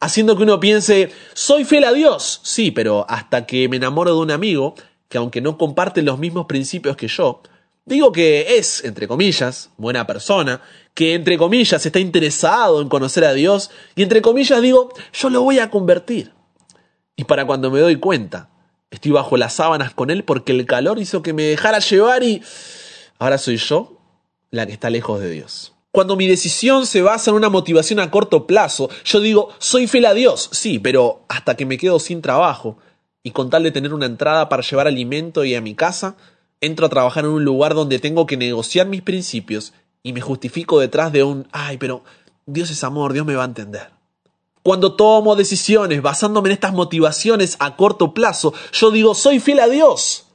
Haciendo 0.00 0.36
que 0.36 0.44
uno 0.44 0.58
piense, 0.58 1.12
soy 1.34 1.64
fiel 1.64 1.84
a 1.84 1.92
Dios. 1.92 2.40
Sí, 2.42 2.70
pero 2.70 3.04
hasta 3.08 3.46
que 3.46 3.68
me 3.68 3.76
enamoro 3.76 4.14
de 4.14 4.20
un 4.20 4.30
amigo, 4.30 4.74
que 5.08 5.18
aunque 5.18 5.42
no 5.42 5.58
comparte 5.58 6.02
los 6.02 6.18
mismos 6.18 6.46
principios 6.46 6.96
que 6.96 7.06
yo, 7.06 7.42
digo 7.84 8.10
que 8.10 8.56
es, 8.56 8.82
entre 8.84 9.06
comillas, 9.06 9.70
buena 9.76 10.06
persona, 10.06 10.62
que 10.94 11.14
entre 11.14 11.36
comillas 11.36 11.84
está 11.84 11.98
interesado 11.98 12.80
en 12.80 12.88
conocer 12.88 13.24
a 13.24 13.34
Dios, 13.34 13.70
y 13.94 14.02
entre 14.02 14.22
comillas 14.22 14.62
digo, 14.62 14.92
yo 15.12 15.28
lo 15.28 15.42
voy 15.42 15.58
a 15.58 15.70
convertir. 15.70 16.32
Y 17.14 17.24
para 17.24 17.46
cuando 17.46 17.70
me 17.70 17.80
doy 17.80 17.96
cuenta, 17.96 18.48
Estoy 18.90 19.12
bajo 19.12 19.36
las 19.36 19.54
sábanas 19.54 19.94
con 19.94 20.10
él 20.10 20.24
porque 20.24 20.52
el 20.52 20.66
calor 20.66 20.98
hizo 20.98 21.22
que 21.22 21.32
me 21.32 21.44
dejara 21.44 21.78
llevar 21.78 22.22
y 22.22 22.42
ahora 23.18 23.38
soy 23.38 23.56
yo 23.56 23.98
la 24.50 24.66
que 24.66 24.72
está 24.72 24.90
lejos 24.90 25.20
de 25.20 25.30
Dios. 25.30 25.72
Cuando 25.92 26.16
mi 26.16 26.26
decisión 26.26 26.86
se 26.86 27.02
basa 27.02 27.30
en 27.30 27.36
una 27.36 27.48
motivación 27.48 27.98
a 28.00 28.10
corto 28.10 28.46
plazo, 28.46 28.90
yo 29.04 29.20
digo, 29.20 29.50
soy 29.58 29.86
fiel 29.86 30.06
a 30.06 30.14
Dios, 30.14 30.48
sí, 30.52 30.78
pero 30.78 31.24
hasta 31.28 31.56
que 31.56 31.66
me 31.66 31.78
quedo 31.78 31.98
sin 31.98 32.22
trabajo 32.22 32.78
y 33.22 33.32
con 33.32 33.50
tal 33.50 33.64
de 33.64 33.72
tener 33.72 33.92
una 33.92 34.06
entrada 34.06 34.48
para 34.48 34.62
llevar 34.62 34.86
alimento 34.86 35.44
y 35.44 35.54
a 35.54 35.60
mi 35.60 35.74
casa, 35.74 36.16
entro 36.60 36.86
a 36.86 36.90
trabajar 36.90 37.24
en 37.24 37.30
un 37.30 37.44
lugar 37.44 37.74
donde 37.74 37.98
tengo 37.98 38.26
que 38.26 38.36
negociar 38.36 38.86
mis 38.86 39.02
principios 39.02 39.72
y 40.02 40.12
me 40.12 40.20
justifico 40.20 40.78
detrás 40.78 41.12
de 41.12 41.24
un, 41.24 41.48
ay, 41.52 41.76
pero 41.78 42.04
Dios 42.46 42.70
es 42.70 42.84
amor, 42.84 43.12
Dios 43.12 43.26
me 43.26 43.34
va 43.34 43.42
a 43.42 43.46
entender. 43.46 43.99
Cuando 44.62 44.94
tomo 44.94 45.36
decisiones 45.36 46.02
basándome 46.02 46.50
en 46.50 46.54
estas 46.54 46.74
motivaciones 46.74 47.56
a 47.60 47.76
corto 47.76 48.12
plazo, 48.12 48.52
yo 48.72 48.90
digo, 48.90 49.14
soy 49.14 49.40
fiel 49.40 49.60
a 49.60 49.68
Dios. 49.68 50.26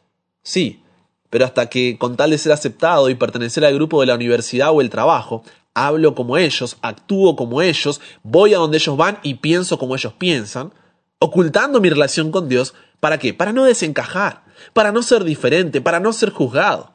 Sí, 0.41 0.82
pero 1.29 1.46
hasta 1.46 1.70
que 1.70 1.98
con 1.98 2.15
tal 2.15 2.32
de 2.32 2.38
ser 2.38 2.51
aceptado 2.51 3.10
y 3.10 3.15
pertenecer 3.15 3.65
al 3.65 3.75
grupo 3.75 4.00
de 4.00 4.08
la 4.08 4.15
universidad 4.15 4.72
o 4.72 4.82
el 4.82 4.89
trabajo, 4.89 5.44
hablo 5.74 6.15
como 6.15 6.38
ellos, 6.38 6.77
actúo 6.82 7.36
como 7.36 7.62
ellos, 7.62 8.01
voy 8.24 8.53
a 8.53 8.58
donde 8.58 8.77
ellos 8.77 8.98
van 8.98 9.20
y 9.22 9.36
pienso 9.36 9.77
como 9.77 9.96
ellos 9.96 10.13
piensan, 10.13 10.74
ocultando 11.20 11.82
mi 11.82 11.89
relación 11.89 12.32
con 12.32 12.50
Dios, 12.50 12.74
¿para 13.00 13.20
qué? 13.20 13.34
Para 13.34 13.53
no 13.53 13.65
desencajar, 13.65 14.44
para 14.74 14.91
no 14.91 15.03
ser 15.03 15.24
diferente, 15.24 15.82
para 15.82 16.00
no 16.00 16.13
ser 16.13 16.32
juzgado. 16.32 16.94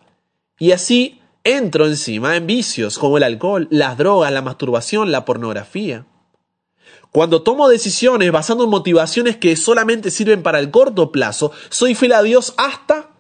Y 0.58 0.72
así 0.72 1.20
entro 1.44 1.86
encima 1.86 2.36
en 2.36 2.46
vicios 2.46 2.98
como 2.98 3.18
el 3.18 3.22
alcohol, 3.22 3.68
las 3.70 3.96
drogas, 3.96 4.32
la 4.32 4.42
masturbación, 4.42 5.12
la 5.12 5.24
pornografía. 5.24 6.06
Cuando 7.12 7.42
tomo 7.42 7.68
decisiones 7.68 8.30
basando 8.30 8.64
en 8.64 8.70
motivaciones 8.70 9.36
que 9.36 9.56
solamente 9.56 10.10
sirven 10.10 10.42
para 10.42 10.58
el 10.58 10.70
corto 10.70 11.10
plazo, 11.10 11.52
soy 11.68 11.94
fiel 11.94 12.12
a 12.12 12.22
Dios 12.22 12.54
hasta 12.56 13.10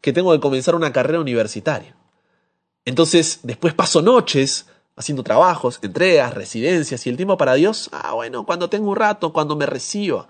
que 0.00 0.12
tengo 0.12 0.32
que 0.32 0.40
comenzar 0.40 0.74
una 0.74 0.92
carrera 0.92 1.20
universitaria. 1.20 1.96
Entonces, 2.84 3.40
después 3.42 3.74
paso 3.74 4.02
noches 4.02 4.66
haciendo 4.96 5.22
trabajos, 5.22 5.78
entregas, 5.82 6.34
residencias 6.34 7.06
y 7.06 7.10
el 7.10 7.16
tiempo 7.16 7.36
para 7.36 7.54
Dios, 7.54 7.90
ah, 7.92 8.12
bueno, 8.12 8.46
cuando 8.46 8.70
tengo 8.70 8.90
un 8.90 8.96
rato, 8.96 9.32
cuando 9.32 9.56
me 9.56 9.66
reciba. 9.66 10.28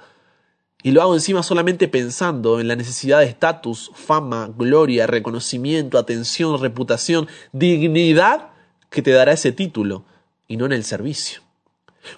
Y 0.83 0.91
lo 0.91 1.01
hago 1.01 1.15
encima 1.15 1.43
solamente 1.43 1.89
pensando 1.89 2.61
en 2.61 2.69
la 2.69 2.77
necesidad 2.77 3.21
de 3.21 3.27
estatus, 3.27 3.91
fama, 3.95 4.51
gloria, 4.57 5.07
reconocimiento, 5.07 5.99
atención, 5.99 6.61
reputación, 6.61 7.27
dignidad 7.53 8.51
que 8.91 9.03
te 9.03 9.11
dará 9.11 9.33
ese 9.33 9.53
título 9.53 10.05
y 10.47 10.57
no 10.57 10.67
en 10.67 10.73
el 10.73 10.85
servicio. 10.85 11.44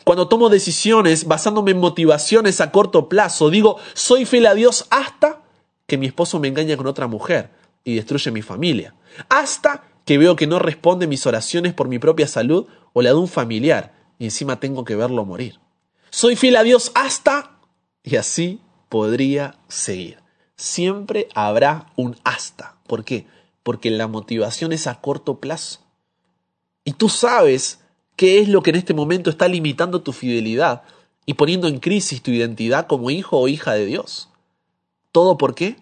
Cuando 0.04 0.28
tomo 0.28 0.48
decisiones 0.48 1.26
basándome 1.26 1.72
en 1.72 1.78
motivaciones 1.78 2.60
a 2.60 2.70
corto 2.70 3.08
plazo, 3.08 3.50
digo, 3.50 3.78
soy 3.94 4.24
fiel 4.24 4.46
a 4.46 4.54
Dios 4.54 4.86
hasta 4.90 5.42
que 5.86 5.98
mi 5.98 6.06
esposo 6.06 6.38
me 6.40 6.48
engaña 6.48 6.76
con 6.76 6.86
otra 6.86 7.06
mujer 7.06 7.50
y 7.84 7.94
destruye 7.94 8.30
mi 8.30 8.42
familia. 8.42 8.94
Hasta 9.28 9.84
que 10.04 10.18
veo 10.18 10.36
que 10.36 10.46
no 10.46 10.58
responde 10.58 11.06
mis 11.06 11.26
oraciones 11.26 11.74
por 11.74 11.88
mi 11.88 11.98
propia 11.98 12.26
salud 12.26 12.66
o 12.92 13.02
la 13.02 13.10
de 13.10 13.16
un 13.16 13.28
familiar 13.28 13.94
y 14.18 14.24
encima 14.24 14.60
tengo 14.60 14.84
que 14.84 14.96
verlo 14.96 15.24
morir. 15.24 15.60
Soy 16.10 16.36
fiel 16.36 16.56
a 16.56 16.62
Dios 16.62 16.92
hasta... 16.94 17.58
Y 18.02 18.16
así 18.16 18.60
podría 18.88 19.58
seguir. 19.68 20.18
Siempre 20.54 21.28
habrá 21.34 21.92
un 21.96 22.16
hasta. 22.24 22.76
¿Por 22.86 23.04
qué? 23.04 23.26
Porque 23.62 23.90
la 23.90 24.06
motivación 24.06 24.72
es 24.72 24.86
a 24.86 25.00
corto 25.00 25.40
plazo. 25.40 25.80
Y 26.84 26.92
tú 26.92 27.08
sabes 27.08 27.80
¿Qué 28.16 28.40
es 28.40 28.48
lo 28.48 28.62
que 28.62 28.70
en 28.70 28.76
este 28.76 28.94
momento 28.94 29.28
está 29.28 29.46
limitando 29.46 30.00
tu 30.00 30.12
fidelidad 30.12 30.82
y 31.26 31.34
poniendo 31.34 31.68
en 31.68 31.80
crisis 31.80 32.22
tu 32.22 32.30
identidad 32.30 32.86
como 32.86 33.10
hijo 33.10 33.38
o 33.38 33.46
hija 33.46 33.74
de 33.74 33.84
Dios? 33.84 34.30
¿Todo 35.12 35.36
por 35.36 35.54
qué? 35.54 35.76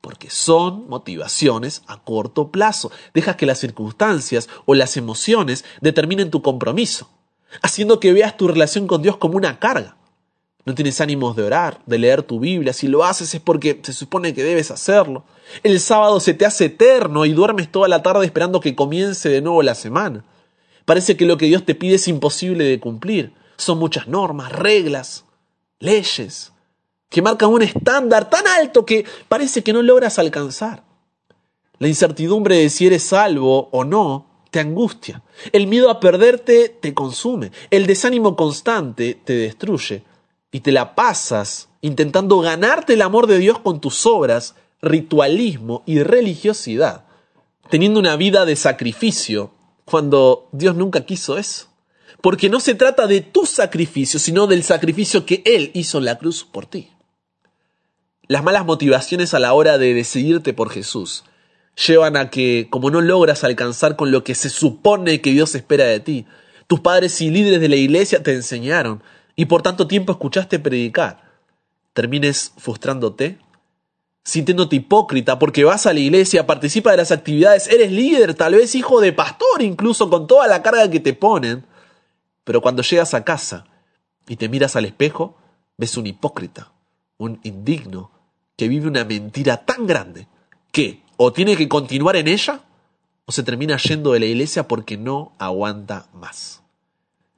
Porque 0.00 0.30
son 0.30 0.88
motivaciones 0.88 1.82
a 1.86 2.02
corto 2.02 2.50
plazo. 2.50 2.90
Dejas 3.12 3.36
que 3.36 3.44
las 3.44 3.58
circunstancias 3.58 4.48
o 4.64 4.74
las 4.74 4.96
emociones 4.96 5.66
determinen 5.82 6.30
tu 6.30 6.40
compromiso, 6.40 7.10
haciendo 7.60 8.00
que 8.00 8.14
veas 8.14 8.38
tu 8.38 8.48
relación 8.48 8.86
con 8.86 9.02
Dios 9.02 9.18
como 9.18 9.36
una 9.36 9.58
carga. 9.58 9.98
No 10.64 10.74
tienes 10.74 11.02
ánimos 11.02 11.36
de 11.36 11.42
orar, 11.42 11.82
de 11.84 11.98
leer 11.98 12.22
tu 12.22 12.40
Biblia. 12.40 12.72
Si 12.72 12.88
lo 12.88 13.04
haces 13.04 13.34
es 13.34 13.40
porque 13.42 13.80
se 13.82 13.92
supone 13.92 14.32
que 14.32 14.44
debes 14.44 14.70
hacerlo. 14.70 15.24
El 15.62 15.78
sábado 15.78 16.20
se 16.20 16.32
te 16.32 16.46
hace 16.46 16.64
eterno 16.64 17.26
y 17.26 17.32
duermes 17.32 17.70
toda 17.70 17.86
la 17.86 18.02
tarde 18.02 18.24
esperando 18.24 18.60
que 18.60 18.74
comience 18.74 19.28
de 19.28 19.42
nuevo 19.42 19.62
la 19.62 19.74
semana 19.74 20.24
Parece 20.86 21.16
que 21.16 21.26
lo 21.26 21.36
que 21.36 21.46
Dios 21.46 21.64
te 21.64 21.74
pide 21.74 21.96
es 21.96 22.08
imposible 22.08 22.64
de 22.64 22.80
cumplir. 22.80 23.34
Son 23.56 23.76
muchas 23.78 24.06
normas, 24.06 24.52
reglas, 24.52 25.24
leyes, 25.80 26.52
que 27.10 27.22
marcan 27.22 27.50
un 27.50 27.62
estándar 27.62 28.30
tan 28.30 28.46
alto 28.46 28.86
que 28.86 29.04
parece 29.28 29.62
que 29.62 29.72
no 29.72 29.82
logras 29.82 30.18
alcanzar. 30.18 30.84
La 31.78 31.88
incertidumbre 31.88 32.58
de 32.58 32.70
si 32.70 32.86
eres 32.86 33.02
salvo 33.02 33.68
o 33.72 33.84
no 33.84 34.26
te 34.52 34.60
angustia. 34.60 35.22
El 35.52 35.66
miedo 35.66 35.90
a 35.90 35.98
perderte 35.98 36.68
te 36.68 36.94
consume. 36.94 37.50
El 37.70 37.86
desánimo 37.86 38.36
constante 38.36 39.18
te 39.22 39.34
destruye. 39.34 40.04
Y 40.52 40.60
te 40.60 40.70
la 40.70 40.94
pasas 40.94 41.68
intentando 41.80 42.38
ganarte 42.38 42.94
el 42.94 43.02
amor 43.02 43.26
de 43.26 43.38
Dios 43.38 43.58
con 43.58 43.80
tus 43.80 44.06
obras, 44.06 44.54
ritualismo 44.80 45.82
y 45.84 46.02
religiosidad, 46.02 47.04
teniendo 47.70 47.98
una 47.98 48.16
vida 48.16 48.44
de 48.44 48.56
sacrificio 48.56 49.50
cuando 49.86 50.48
Dios 50.52 50.76
nunca 50.76 51.06
quiso 51.06 51.38
eso. 51.38 51.68
Porque 52.20 52.50
no 52.50 52.60
se 52.60 52.74
trata 52.74 53.06
de 53.06 53.20
tu 53.22 53.46
sacrificio, 53.46 54.18
sino 54.18 54.46
del 54.46 54.62
sacrificio 54.62 55.24
que 55.24 55.42
Él 55.46 55.70
hizo 55.74 55.98
en 55.98 56.04
la 56.04 56.18
cruz 56.18 56.44
por 56.44 56.66
ti. 56.66 56.90
Las 58.26 58.42
malas 58.42 58.66
motivaciones 58.66 59.32
a 59.32 59.38
la 59.38 59.52
hora 59.54 59.78
de 59.78 59.94
decidirte 59.94 60.52
por 60.52 60.70
Jesús 60.70 61.24
llevan 61.86 62.16
a 62.16 62.30
que, 62.30 62.66
como 62.70 62.90
no 62.90 63.00
logras 63.00 63.44
alcanzar 63.44 63.96
con 63.96 64.10
lo 64.10 64.24
que 64.24 64.34
se 64.34 64.50
supone 64.50 65.20
que 65.20 65.30
Dios 65.30 65.54
espera 65.54 65.84
de 65.84 66.00
ti, 66.00 66.26
tus 66.66 66.80
padres 66.80 67.20
y 67.20 67.30
líderes 67.30 67.60
de 67.60 67.68
la 67.68 67.76
iglesia 67.76 68.22
te 68.22 68.34
enseñaron 68.34 69.02
y 69.36 69.44
por 69.44 69.62
tanto 69.62 69.86
tiempo 69.86 70.12
escuchaste 70.12 70.58
predicar, 70.58 71.22
termines 71.92 72.52
frustrándote, 72.56 73.38
sintiéndote 74.26 74.74
hipócrita 74.74 75.38
porque 75.38 75.62
vas 75.62 75.86
a 75.86 75.92
la 75.92 76.00
iglesia, 76.00 76.48
participas 76.48 76.94
de 76.94 76.96
las 76.96 77.12
actividades, 77.12 77.68
eres 77.68 77.92
líder, 77.92 78.34
tal 78.34 78.56
vez 78.56 78.74
hijo 78.74 79.00
de 79.00 79.12
pastor 79.12 79.62
incluso 79.62 80.10
con 80.10 80.26
toda 80.26 80.48
la 80.48 80.62
carga 80.62 80.90
que 80.90 80.98
te 80.98 81.14
ponen, 81.14 81.64
pero 82.42 82.60
cuando 82.60 82.82
llegas 82.82 83.14
a 83.14 83.24
casa 83.24 83.66
y 84.26 84.34
te 84.34 84.48
miras 84.48 84.74
al 84.74 84.84
espejo, 84.84 85.36
ves 85.76 85.96
un 85.96 86.08
hipócrita, 86.08 86.72
un 87.18 87.38
indigno, 87.44 88.10
que 88.56 88.66
vive 88.66 88.88
una 88.88 89.04
mentira 89.04 89.64
tan 89.64 89.86
grande 89.86 90.26
que 90.72 91.02
o 91.16 91.32
tiene 91.32 91.56
que 91.56 91.68
continuar 91.68 92.16
en 92.16 92.26
ella 92.26 92.62
o 93.26 93.32
se 93.32 93.44
termina 93.44 93.76
yendo 93.76 94.10
de 94.12 94.20
la 94.20 94.26
iglesia 94.26 94.66
porque 94.66 94.96
no 94.96 95.34
aguanta 95.38 96.08
más. 96.12 96.62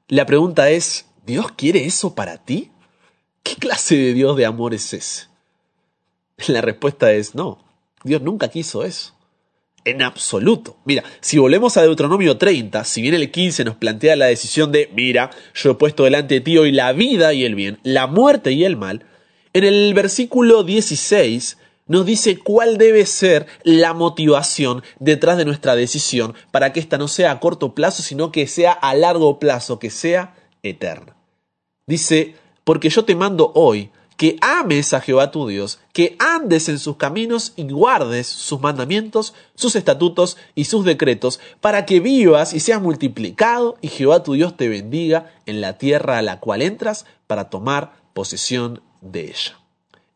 La 0.06 0.24
pregunta 0.24 0.70
es, 0.70 1.04
¿Dios 1.26 1.52
quiere 1.52 1.84
eso 1.84 2.14
para 2.14 2.38
ti? 2.38 2.70
¿Qué 3.42 3.56
clase 3.56 3.94
de 3.94 4.14
Dios 4.14 4.38
de 4.38 4.46
amor 4.46 4.72
es 4.72 4.94
ese? 4.94 5.28
La 6.46 6.60
respuesta 6.60 7.12
es 7.12 7.34
no, 7.34 7.58
Dios 8.04 8.22
nunca 8.22 8.48
quiso 8.48 8.84
eso. 8.84 9.14
En 9.84 10.02
absoluto. 10.02 10.76
Mira, 10.84 11.02
si 11.20 11.38
volvemos 11.38 11.76
a 11.76 11.82
Deuteronomio 11.82 12.36
30, 12.36 12.84
si 12.84 13.00
bien 13.00 13.14
el 13.14 13.30
15 13.30 13.64
nos 13.64 13.76
plantea 13.76 14.16
la 14.16 14.26
decisión 14.26 14.70
de, 14.70 14.90
mira, 14.92 15.30
yo 15.54 15.70
he 15.70 15.74
puesto 15.74 16.04
delante 16.04 16.34
de 16.34 16.40
ti 16.40 16.58
hoy 16.58 16.72
la 16.72 16.92
vida 16.92 17.32
y 17.32 17.44
el 17.44 17.54
bien, 17.54 17.78
la 17.84 18.06
muerte 18.06 18.52
y 18.52 18.64
el 18.64 18.76
mal, 18.76 19.06
en 19.54 19.64
el 19.64 19.94
versículo 19.94 20.62
16 20.62 21.58
nos 21.86 22.04
dice 22.04 22.38
cuál 22.38 22.76
debe 22.76 23.06
ser 23.06 23.46
la 23.62 23.94
motivación 23.94 24.82
detrás 24.98 25.38
de 25.38 25.46
nuestra 25.46 25.74
decisión 25.74 26.34
para 26.50 26.72
que 26.72 26.80
ésta 26.80 26.98
no 26.98 27.08
sea 27.08 27.30
a 27.30 27.40
corto 27.40 27.74
plazo, 27.74 28.02
sino 28.02 28.30
que 28.30 28.46
sea 28.46 28.72
a 28.72 28.94
largo 28.94 29.38
plazo, 29.38 29.78
que 29.78 29.88
sea 29.88 30.34
eterna. 30.62 31.16
Dice, 31.86 32.34
porque 32.64 32.90
yo 32.90 33.06
te 33.06 33.16
mando 33.16 33.52
hoy 33.54 33.90
que 34.18 34.36
ames 34.40 34.92
a 34.94 35.00
Jehová 35.00 35.30
tu 35.30 35.46
Dios, 35.46 35.78
que 35.92 36.16
andes 36.18 36.68
en 36.68 36.80
sus 36.80 36.96
caminos 36.96 37.52
y 37.54 37.62
guardes 37.70 38.26
sus 38.26 38.60
mandamientos, 38.60 39.32
sus 39.54 39.76
estatutos 39.76 40.36
y 40.56 40.64
sus 40.64 40.84
decretos, 40.84 41.38
para 41.60 41.86
que 41.86 42.00
vivas 42.00 42.52
y 42.52 42.58
seas 42.58 42.82
multiplicado 42.82 43.78
y 43.80 43.86
Jehová 43.86 44.24
tu 44.24 44.32
Dios 44.34 44.56
te 44.56 44.68
bendiga 44.68 45.32
en 45.46 45.60
la 45.60 45.78
tierra 45.78 46.18
a 46.18 46.22
la 46.22 46.40
cual 46.40 46.62
entras 46.62 47.06
para 47.28 47.48
tomar 47.48 47.92
posesión 48.12 48.82
de 49.00 49.26
ella. 49.26 49.56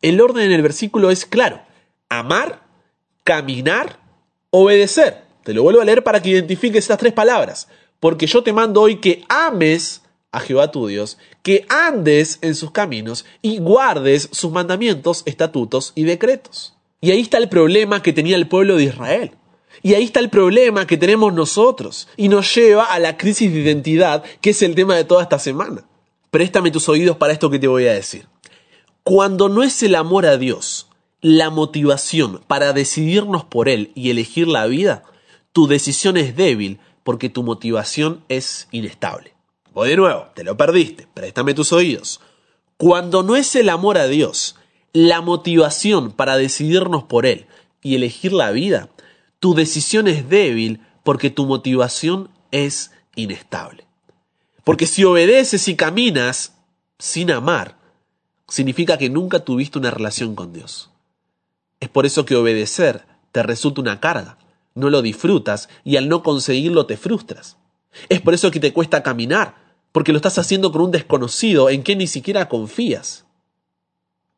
El 0.01 0.19
orden 0.19 0.43
en 0.43 0.51
el 0.51 0.61
versículo 0.61 1.09
es 1.09 1.25
claro. 1.25 1.61
Amar, 2.09 2.63
caminar, 3.23 3.99
obedecer. 4.49 5.23
Te 5.45 5.53
lo 5.53 5.63
vuelvo 5.63 5.79
a 5.79 5.85
leer 5.85 6.03
para 6.03 6.21
que 6.21 6.31
identifiques 6.31 6.83
estas 6.83 6.97
tres 6.97 7.13
palabras. 7.13 7.69
Porque 8.01 8.27
yo 8.27 8.43
te 8.43 8.51
mando 8.51 8.81
hoy 8.81 8.97
que 8.97 9.23
ames 9.29 10.02
a 10.33 10.41
Jehová 10.41 10.71
tu 10.71 10.87
Dios, 10.87 11.17
que 11.43 11.65
andes 11.69 12.39
en 12.41 12.55
sus 12.55 12.71
caminos 12.71 13.25
y 13.41 13.59
guardes 13.59 14.27
sus 14.31 14.51
mandamientos, 14.51 15.23
estatutos 15.25 15.93
y 15.95 16.03
decretos. 16.03 16.73
Y 16.99 17.11
ahí 17.11 17.21
está 17.21 17.37
el 17.37 17.47
problema 17.47 18.01
que 18.01 18.13
tenía 18.13 18.35
el 18.35 18.47
pueblo 18.47 18.75
de 18.75 18.85
Israel. 18.85 19.31
Y 19.81 19.93
ahí 19.93 20.05
está 20.05 20.19
el 20.19 20.29
problema 20.29 20.87
que 20.87 20.97
tenemos 20.97 21.33
nosotros. 21.33 22.07
Y 22.17 22.29
nos 22.29 22.53
lleva 22.55 22.85
a 22.85 22.99
la 22.99 23.17
crisis 23.17 23.51
de 23.51 23.59
identidad, 23.59 24.23
que 24.41 24.51
es 24.51 24.61
el 24.61 24.75
tema 24.75 24.95
de 24.95 25.03
toda 25.03 25.23
esta 25.23 25.39
semana. 25.39 25.83
Préstame 26.31 26.71
tus 26.71 26.89
oídos 26.89 27.17
para 27.17 27.33
esto 27.33 27.49
que 27.49 27.59
te 27.59 27.67
voy 27.67 27.87
a 27.87 27.93
decir. 27.93 28.27
Cuando 29.03 29.49
no 29.49 29.63
es 29.63 29.83
el 29.83 29.95
amor 29.95 30.25
a 30.25 30.37
Dios 30.37 30.87
la 31.21 31.49
motivación 31.49 32.41
para 32.47 32.73
decidirnos 32.73 33.45
por 33.45 33.69
Él 33.69 33.91
y 33.95 34.09
elegir 34.09 34.47
la 34.47 34.65
vida, 34.65 35.03
tu 35.51 35.67
decisión 35.67 36.17
es 36.17 36.35
débil 36.35 36.79
porque 37.03 37.29
tu 37.29 37.43
motivación 37.43 38.23
es 38.29 38.67
inestable. 38.71 39.32
Voy 39.73 39.89
de 39.89 39.97
nuevo, 39.97 40.27
te 40.35 40.43
lo 40.43 40.55
perdiste, 40.55 41.07
préstame 41.13 41.55
tus 41.55 41.73
oídos. 41.73 42.21
Cuando 42.77 43.23
no 43.23 43.35
es 43.35 43.55
el 43.55 43.69
amor 43.69 43.97
a 43.97 44.07
Dios 44.07 44.55
la 44.93 45.21
motivación 45.21 46.11
para 46.11 46.37
decidirnos 46.37 47.03
por 47.03 47.25
Él 47.25 47.47
y 47.81 47.95
elegir 47.95 48.33
la 48.33 48.51
vida, 48.51 48.89
tu 49.39 49.55
decisión 49.55 50.07
es 50.07 50.29
débil 50.29 50.81
porque 51.03 51.31
tu 51.31 51.47
motivación 51.47 52.29
es 52.51 52.91
inestable. 53.15 53.87
Porque 54.63 54.85
si 54.85 55.03
obedeces 55.03 55.67
y 55.67 55.75
caminas 55.75 56.53
sin 56.99 57.31
amar, 57.31 57.77
significa 58.47 58.99
que 58.99 59.09
nunca 59.09 59.39
tuviste 59.39 59.79
una 59.79 59.89
relación 59.89 60.35
con 60.35 60.53
Dios. 60.53 60.91
Es 61.79 61.89
por 61.89 62.05
eso 62.05 62.25
que 62.25 62.35
obedecer 62.35 63.05
te 63.31 63.41
resulta 63.41 63.81
una 63.81 63.99
carga, 63.99 64.37
no 64.75 64.91
lo 64.91 65.01
disfrutas 65.01 65.67
y 65.83 65.97
al 65.97 66.07
no 66.07 66.21
conseguirlo 66.21 66.85
te 66.85 66.95
frustras. 66.95 67.57
Es 68.09 68.21
por 68.21 68.35
eso 68.35 68.51
que 68.51 68.59
te 68.59 68.71
cuesta 68.71 69.03
caminar, 69.03 69.62
porque 69.93 70.11
lo 70.11 70.17
estás 70.17 70.37
haciendo 70.37 70.73
con 70.73 70.81
un 70.81 70.91
desconocido 70.91 71.69
en 71.69 71.83
quien 71.83 71.99
ni 71.99 72.07
siquiera 72.07 72.49
confías. 72.49 73.25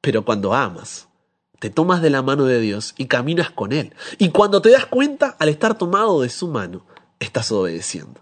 Pero 0.01 0.23
cuando 0.23 0.53
amas, 0.53 1.07
te 1.59 1.71
tomas 1.71 2.01
de 2.03 2.11
la 2.11 2.21
mano 2.21 2.43
de 2.43 2.59
Dios 2.59 2.93
y 2.97 3.05
caminas 3.07 3.49
con 3.49 3.71
Él. 3.71 3.95
Y 4.19 4.29
cuando 4.29 4.61
te 4.61 4.69
das 4.69 4.85
cuenta, 4.85 5.35
al 5.39 5.49
estar 5.49 5.77
tomado 5.77 6.21
de 6.21 6.29
su 6.29 6.49
mano, 6.49 6.85
estás 7.19 7.51
obedeciendo. 7.51 8.21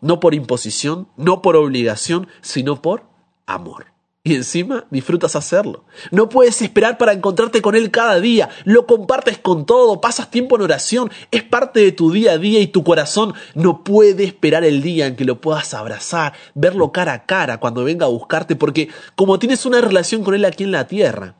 No 0.00 0.20
por 0.20 0.32
imposición, 0.32 1.08
no 1.16 1.42
por 1.42 1.56
obligación, 1.56 2.28
sino 2.40 2.80
por 2.80 3.02
amor. 3.44 3.86
Y 4.22 4.34
encima 4.34 4.84
disfrutas 4.90 5.34
hacerlo. 5.34 5.84
No 6.10 6.28
puedes 6.28 6.60
esperar 6.60 6.98
para 6.98 7.14
encontrarte 7.14 7.62
con 7.62 7.74
Él 7.74 7.90
cada 7.90 8.20
día. 8.20 8.50
Lo 8.64 8.86
compartes 8.86 9.38
con 9.38 9.64
todo, 9.64 10.02
pasas 10.02 10.30
tiempo 10.30 10.56
en 10.56 10.62
oración, 10.62 11.10
es 11.30 11.42
parte 11.42 11.80
de 11.80 11.92
tu 11.92 12.12
día 12.12 12.32
a 12.32 12.38
día 12.38 12.60
y 12.60 12.66
tu 12.66 12.84
corazón 12.84 13.32
no 13.54 13.82
puede 13.82 14.24
esperar 14.24 14.62
el 14.64 14.82
día 14.82 15.06
en 15.06 15.16
que 15.16 15.24
lo 15.24 15.40
puedas 15.40 15.72
abrazar, 15.72 16.34
verlo 16.54 16.92
cara 16.92 17.14
a 17.14 17.24
cara 17.24 17.60
cuando 17.60 17.82
venga 17.82 18.04
a 18.04 18.10
buscarte, 18.10 18.56
porque 18.56 18.90
como 19.16 19.38
tienes 19.38 19.64
una 19.64 19.80
relación 19.80 20.22
con 20.22 20.34
Él 20.34 20.44
aquí 20.44 20.64
en 20.64 20.72
la 20.72 20.86
tierra, 20.86 21.36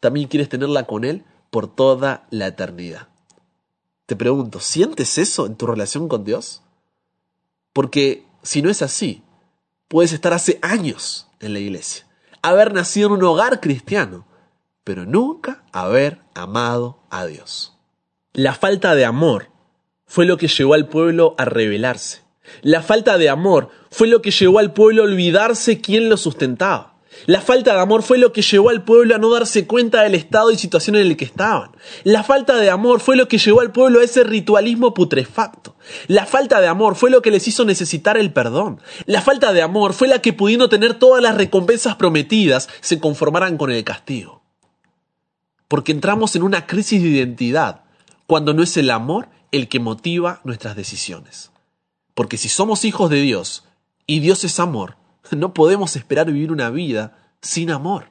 también 0.00 0.26
quieres 0.26 0.48
tenerla 0.48 0.86
con 0.86 1.04
Él 1.04 1.24
por 1.50 1.72
toda 1.72 2.26
la 2.30 2.48
eternidad. 2.48 3.06
Te 4.06 4.16
pregunto, 4.16 4.58
¿sientes 4.58 5.16
eso 5.18 5.46
en 5.46 5.54
tu 5.54 5.68
relación 5.68 6.08
con 6.08 6.24
Dios? 6.24 6.62
Porque 7.72 8.26
si 8.42 8.62
no 8.62 8.68
es 8.68 8.82
así, 8.82 9.22
puedes 9.86 10.12
estar 10.12 10.32
hace 10.32 10.58
años 10.60 11.28
en 11.40 11.52
la 11.52 11.58
iglesia, 11.58 12.06
haber 12.42 12.72
nacido 12.72 13.08
en 13.08 13.14
un 13.14 13.24
hogar 13.24 13.60
cristiano, 13.60 14.26
pero 14.84 15.04
nunca 15.04 15.64
haber 15.72 16.20
amado 16.34 17.00
a 17.10 17.26
Dios. 17.26 17.76
La 18.32 18.54
falta 18.54 18.94
de 18.94 19.04
amor 19.04 19.48
fue 20.06 20.26
lo 20.26 20.36
que 20.36 20.48
llevó 20.48 20.74
al 20.74 20.88
pueblo 20.88 21.34
a 21.38 21.44
rebelarse. 21.44 22.22
La 22.62 22.82
falta 22.82 23.18
de 23.18 23.28
amor 23.28 23.70
fue 23.90 24.08
lo 24.08 24.22
que 24.22 24.30
llevó 24.30 24.58
al 24.58 24.72
pueblo 24.72 25.02
a 25.02 25.04
olvidarse 25.06 25.80
quién 25.80 26.08
lo 26.08 26.16
sustentaba. 26.16 26.89
La 27.26 27.40
falta 27.40 27.74
de 27.74 27.80
amor 27.80 28.02
fue 28.02 28.18
lo 28.18 28.32
que 28.32 28.42
llevó 28.42 28.70
al 28.70 28.82
pueblo 28.82 29.14
a 29.14 29.18
no 29.18 29.30
darse 29.30 29.66
cuenta 29.66 30.02
del 30.02 30.14
estado 30.14 30.50
y 30.50 30.56
situación 30.56 30.96
en 30.96 31.06
el 31.06 31.16
que 31.16 31.24
estaban. 31.24 31.70
La 32.04 32.22
falta 32.22 32.56
de 32.56 32.70
amor 32.70 33.00
fue 33.00 33.16
lo 33.16 33.28
que 33.28 33.38
llevó 33.38 33.60
al 33.60 33.72
pueblo 33.72 34.00
a 34.00 34.04
ese 34.04 34.24
ritualismo 34.24 34.94
putrefacto. 34.94 35.76
La 36.06 36.26
falta 36.26 36.60
de 36.60 36.68
amor 36.68 36.96
fue 36.96 37.10
lo 37.10 37.22
que 37.22 37.30
les 37.30 37.46
hizo 37.48 37.64
necesitar 37.64 38.16
el 38.16 38.32
perdón. 38.32 38.80
La 39.06 39.20
falta 39.20 39.52
de 39.52 39.62
amor 39.62 39.92
fue 39.92 40.08
la 40.08 40.22
que 40.22 40.32
pudiendo 40.32 40.68
tener 40.68 40.94
todas 40.94 41.22
las 41.22 41.36
recompensas 41.36 41.96
prometidas 41.96 42.68
se 42.80 42.98
conformaran 42.98 43.58
con 43.58 43.70
el 43.70 43.84
castigo. 43.84 44.42
Porque 45.68 45.92
entramos 45.92 46.34
en 46.36 46.42
una 46.42 46.66
crisis 46.66 47.02
de 47.02 47.08
identidad 47.08 47.82
cuando 48.26 48.54
no 48.54 48.62
es 48.62 48.76
el 48.76 48.90
amor 48.90 49.28
el 49.52 49.68
que 49.68 49.80
motiva 49.80 50.40
nuestras 50.44 50.76
decisiones. 50.76 51.50
Porque 52.14 52.36
si 52.36 52.48
somos 52.48 52.84
hijos 52.84 53.10
de 53.10 53.20
Dios 53.20 53.64
y 54.06 54.20
Dios 54.20 54.44
es 54.44 54.60
amor, 54.60 54.96
no 55.30 55.54
podemos 55.54 55.96
esperar 55.96 56.26
vivir 56.26 56.52
una 56.52 56.70
vida 56.70 57.18
sin 57.40 57.70
amor. 57.70 58.08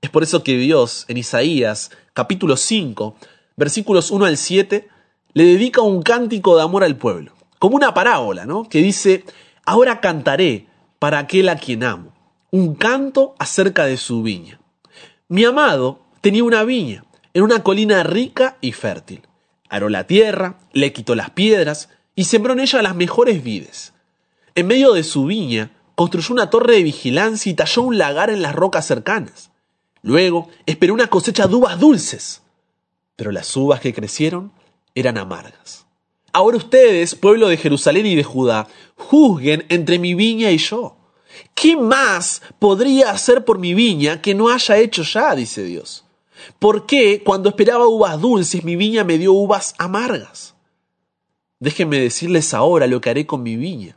Es 0.00 0.10
por 0.10 0.22
eso 0.22 0.42
que 0.42 0.56
Dios, 0.56 1.06
en 1.08 1.16
Isaías 1.16 1.90
capítulo 2.12 2.56
5, 2.56 3.16
versículos 3.56 4.10
1 4.10 4.24
al 4.26 4.36
7, 4.36 4.88
le 5.32 5.44
dedica 5.44 5.80
un 5.80 6.02
cántico 6.02 6.56
de 6.56 6.62
amor 6.62 6.84
al 6.84 6.96
pueblo. 6.96 7.32
como 7.58 7.76
una 7.76 7.94
parábola, 7.94 8.44
¿no? 8.44 8.68
Que 8.68 8.82
dice, 8.82 9.24
ahora 9.64 10.00
cantaré 10.00 10.66
para 10.98 11.18
aquel 11.18 11.48
a 11.48 11.56
quien 11.56 11.82
amo, 11.82 12.12
un 12.50 12.74
canto 12.74 13.34
acerca 13.38 13.86
de 13.86 13.96
su 13.96 14.22
viña. 14.22 14.60
Mi 15.28 15.44
amado 15.44 16.00
tenía 16.20 16.44
una 16.44 16.62
viña 16.64 17.04
en 17.32 17.42
una 17.42 17.62
colina 17.62 18.02
rica 18.02 18.58
y 18.60 18.72
fértil. 18.72 19.22
Aró 19.70 19.88
la 19.88 20.06
tierra, 20.06 20.58
le 20.72 20.92
quitó 20.92 21.14
las 21.14 21.30
piedras 21.30 21.88
y 22.14 22.24
sembró 22.24 22.52
en 22.52 22.60
ella 22.60 22.82
las 22.82 22.94
mejores 22.94 23.42
vides. 23.42 23.94
En 24.54 24.66
medio 24.66 24.92
de 24.92 25.02
su 25.02 25.24
viña 25.24 25.70
construyó 25.94 26.34
una 26.34 26.50
torre 26.50 26.74
de 26.74 26.82
vigilancia 26.82 27.50
y 27.50 27.54
talló 27.54 27.82
un 27.82 27.98
lagar 27.98 28.30
en 28.30 28.42
las 28.42 28.54
rocas 28.54 28.86
cercanas. 28.86 29.50
Luego 30.02 30.48
esperó 30.66 30.94
una 30.94 31.08
cosecha 31.08 31.46
de 31.46 31.54
uvas 31.54 31.78
dulces, 31.80 32.42
pero 33.16 33.32
las 33.32 33.56
uvas 33.56 33.80
que 33.80 33.94
crecieron 33.94 34.52
eran 34.94 35.18
amargas. 35.18 35.86
Ahora 36.32 36.56
ustedes, 36.56 37.14
pueblo 37.14 37.48
de 37.48 37.56
Jerusalén 37.56 38.06
y 38.06 38.16
de 38.16 38.24
Judá, 38.24 38.66
juzguen 38.96 39.64
entre 39.68 39.98
mi 39.98 40.14
viña 40.14 40.50
y 40.50 40.58
yo. 40.58 40.96
¿Qué 41.54 41.76
más 41.76 42.42
podría 42.58 43.10
hacer 43.10 43.44
por 43.44 43.58
mi 43.58 43.74
viña 43.74 44.20
que 44.20 44.34
no 44.34 44.48
haya 44.48 44.76
hecho 44.78 45.02
ya? 45.02 45.34
dice 45.34 45.62
Dios. 45.62 46.04
¿Por 46.58 46.86
qué 46.86 47.22
cuando 47.24 47.48
esperaba 47.48 47.86
uvas 47.86 48.20
dulces 48.20 48.64
mi 48.64 48.76
viña 48.76 49.04
me 49.04 49.18
dio 49.18 49.32
uvas 49.32 49.74
amargas? 49.78 50.54
Déjenme 51.60 51.98
decirles 52.00 52.52
ahora 52.52 52.86
lo 52.86 53.00
que 53.00 53.10
haré 53.10 53.26
con 53.26 53.42
mi 53.42 53.56
viña. 53.56 53.96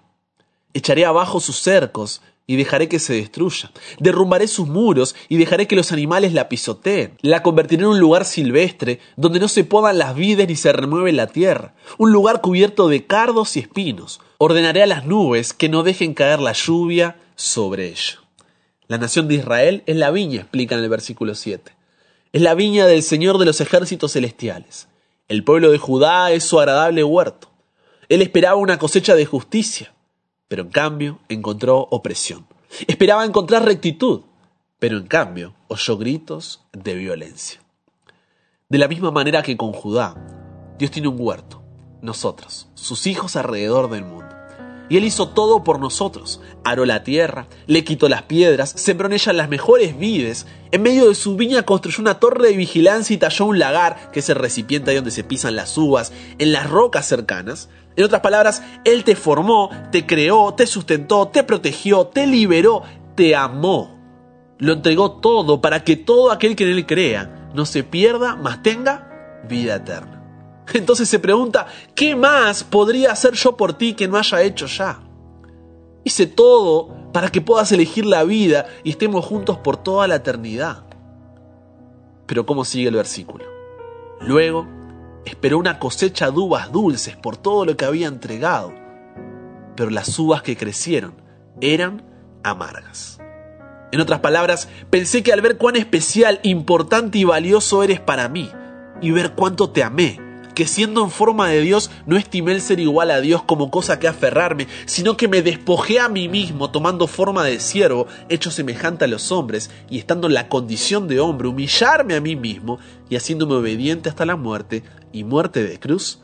Echaré 0.77 1.05
abajo 1.05 1.39
sus 1.39 1.57
cercos 1.57 2.21
y 2.45 2.55
dejaré 2.55 2.87
que 2.87 2.99
se 2.99 3.13
destruya. 3.13 3.71
Derrumbaré 3.97 4.47
sus 4.47 4.67
muros 4.67 5.15
y 5.27 5.37
dejaré 5.37 5.65
que 5.65 5.75
los 5.75 5.91
animales 5.91 6.33
la 6.33 6.49
pisoteen. 6.49 7.17
La 7.21 7.41
convertiré 7.41 7.81
en 7.81 7.89
un 7.89 7.99
lugar 7.99 8.25
silvestre 8.25 8.99
donde 9.15 9.39
no 9.39 9.47
se 9.47 9.63
podan 9.63 9.97
las 9.97 10.13
vides 10.13 10.47
ni 10.47 10.55
se 10.55 10.71
remueve 10.71 11.13
la 11.13 11.25
tierra. 11.25 11.73
Un 11.97 12.11
lugar 12.11 12.41
cubierto 12.41 12.89
de 12.89 13.07
cardos 13.07 13.57
y 13.57 13.61
espinos. 13.61 14.21
Ordenaré 14.37 14.83
a 14.83 14.85
las 14.85 15.03
nubes 15.07 15.51
que 15.51 15.67
no 15.67 15.81
dejen 15.81 16.13
caer 16.13 16.41
la 16.41 16.53
lluvia 16.53 17.17
sobre 17.35 17.87
ella. 17.87 18.19
La 18.87 18.99
nación 18.99 19.27
de 19.27 19.33
Israel 19.33 19.81
es 19.87 19.95
la 19.95 20.11
viña, 20.11 20.41
explica 20.41 20.75
en 20.75 20.83
el 20.83 20.89
versículo 20.89 21.33
7. 21.33 21.71
Es 22.33 22.41
la 22.43 22.53
viña 22.53 22.85
del 22.85 23.01
Señor 23.01 23.39
de 23.39 23.45
los 23.45 23.61
ejércitos 23.61 24.11
celestiales. 24.11 24.89
El 25.27 25.43
pueblo 25.43 25.71
de 25.71 25.79
Judá 25.79 26.31
es 26.31 26.43
su 26.43 26.59
agradable 26.59 27.03
huerto. 27.03 27.49
Él 28.09 28.21
esperaba 28.21 28.57
una 28.57 28.77
cosecha 28.77 29.15
de 29.15 29.25
justicia 29.25 29.91
pero 30.47 30.63
en 30.63 30.69
cambio 30.69 31.19
encontró 31.29 31.79
opresión. 31.91 32.47
Esperaba 32.87 33.25
encontrar 33.25 33.65
rectitud, 33.65 34.21
pero 34.79 34.97
en 34.97 35.07
cambio 35.07 35.53
oyó 35.67 35.97
gritos 35.97 36.65
de 36.73 36.95
violencia. 36.95 37.61
De 38.69 38.77
la 38.77 38.87
misma 38.87 39.11
manera 39.11 39.43
que 39.43 39.57
con 39.57 39.71
Judá, 39.71 40.15
Dios 40.77 40.91
tiene 40.91 41.07
un 41.07 41.17
huerto, 41.19 41.63
nosotros, 42.01 42.67
sus 42.75 43.07
hijos 43.07 43.35
alrededor 43.35 43.89
del 43.89 44.03
mundo. 44.03 44.37
Y 44.89 44.97
Él 44.97 45.03
hizo 45.03 45.29
todo 45.29 45.63
por 45.63 45.79
nosotros. 45.79 46.39
Aró 46.63 46.85
la 46.85 47.03
tierra, 47.03 47.47
le 47.65 47.83
quitó 47.83 48.07
las 48.07 48.23
piedras, 48.23 48.69
sembró 48.69 49.07
en 49.07 49.13
ella 49.13 49.33
las 49.33 49.49
mejores 49.49 49.97
vides. 49.97 50.45
En 50.71 50.81
medio 50.81 51.09
de 51.09 51.15
su 51.15 51.35
viña 51.35 51.63
construyó 51.63 52.01
una 52.01 52.19
torre 52.19 52.49
de 52.49 52.57
vigilancia 52.57 53.13
y 53.13 53.17
talló 53.17 53.45
un 53.45 53.59
lagar, 53.59 54.11
que 54.11 54.19
es 54.19 54.29
el 54.29 54.35
recipiente 54.35 54.91
ahí 54.91 54.95
donde 54.95 55.11
se 55.11 55.25
pisan 55.25 55.55
las 55.55 55.77
uvas, 55.77 56.13
en 56.37 56.53
las 56.53 56.69
rocas 56.69 57.05
cercanas. 57.05 57.69
En 57.97 58.03
otras 58.03 58.21
palabras, 58.21 58.63
Él 58.85 59.03
te 59.03 59.15
formó, 59.15 59.71
te 59.91 60.05
creó, 60.05 60.53
te 60.53 60.67
sustentó, 60.67 61.29
te 61.29 61.43
protegió, 61.43 62.05
te 62.05 62.27
liberó, 62.27 62.83
te 63.15 63.35
amó. 63.35 63.97
Lo 64.59 64.73
entregó 64.73 65.13
todo 65.13 65.61
para 65.61 65.83
que 65.83 65.95
todo 65.95 66.31
aquel 66.31 66.55
que 66.55 66.63
en 66.63 66.77
Él 66.77 66.85
crea 66.85 67.49
no 67.55 67.65
se 67.65 67.83
pierda, 67.83 68.35
mas 68.35 68.61
tenga 68.61 69.41
vida 69.49 69.75
eterna. 69.77 70.23
Entonces 70.73 71.09
se 71.09 71.17
pregunta, 71.17 71.65
¿qué 71.95 72.15
más 72.15 72.63
podría 72.63 73.13
hacer 73.13 73.33
yo 73.33 73.57
por 73.57 73.73
ti 73.73 73.93
que 73.93 74.07
no 74.07 74.17
haya 74.17 74.43
hecho 74.43 74.67
ya? 74.67 74.99
Hice 76.03 76.27
todo 76.27 76.89
para 77.11 77.29
que 77.29 77.41
puedas 77.41 77.71
elegir 77.71 78.05
la 78.05 78.23
vida 78.23 78.67
y 78.83 78.91
estemos 78.91 79.25
juntos 79.25 79.57
por 79.57 79.75
toda 79.75 80.07
la 80.07 80.17
eternidad. 80.17 80.83
Pero 82.27 82.45
¿cómo 82.45 82.63
sigue 82.63 82.89
el 82.89 82.95
versículo? 82.95 83.45
Luego 84.21 84.67
Esperó 85.27 85.57
una 85.57 85.77
cosecha 85.77 86.31
de 86.31 86.39
uvas 86.39 86.71
dulces 86.71 87.17
por 87.17 87.35
todo 87.35 87.65
lo 87.65 87.75
que 87.75 87.83
había 87.83 88.07
entregado, 88.07 88.73
pero 89.75 89.89
las 89.89 90.17
uvas 90.17 90.41
que 90.41 90.55
crecieron 90.55 91.15
eran 91.59 92.01
amargas. 92.45 93.19
En 93.91 93.99
otras 93.99 94.21
palabras, 94.21 94.69
pensé 94.89 95.23
que 95.23 95.33
al 95.33 95.41
ver 95.41 95.57
cuán 95.57 95.75
especial, 95.75 96.39
importante 96.43 97.17
y 97.17 97.25
valioso 97.25 97.83
eres 97.83 97.99
para 97.99 98.29
mí, 98.29 98.49
y 99.01 99.11
ver 99.11 99.33
cuánto 99.33 99.69
te 99.69 99.83
amé, 99.83 100.17
que 100.55 100.65
siendo 100.65 101.03
en 101.03 101.11
forma 101.11 101.49
de 101.49 101.59
Dios 101.59 101.91
no 102.05 102.15
estimé 102.15 102.53
el 102.53 102.61
ser 102.61 102.79
igual 102.79 103.11
a 103.11 103.19
Dios 103.19 103.43
como 103.43 103.69
cosa 103.69 103.99
que 103.99 104.07
aferrarme, 104.07 104.67
sino 104.85 105.17
que 105.17 105.27
me 105.27 105.41
despojé 105.41 105.99
a 105.99 106.07
mí 106.07 106.29
mismo 106.29 106.71
tomando 106.71 107.05
forma 107.05 107.43
de 107.43 107.59
siervo, 107.59 108.07
hecho 108.29 108.49
semejante 108.49 109.03
a 109.03 109.07
los 109.09 109.33
hombres, 109.33 109.71
y 109.89 109.99
estando 109.99 110.27
en 110.27 110.35
la 110.35 110.47
condición 110.47 111.09
de 111.09 111.19
hombre, 111.19 111.49
humillarme 111.49 112.15
a 112.15 112.21
mí 112.21 112.37
mismo 112.37 112.79
y 113.09 113.17
haciéndome 113.17 113.55
obediente 113.55 114.09
hasta 114.09 114.25
la 114.25 114.35
muerte 114.37 114.83
y 115.17 115.23
muerte 115.23 115.63
de 115.63 115.79
cruz, 115.79 116.21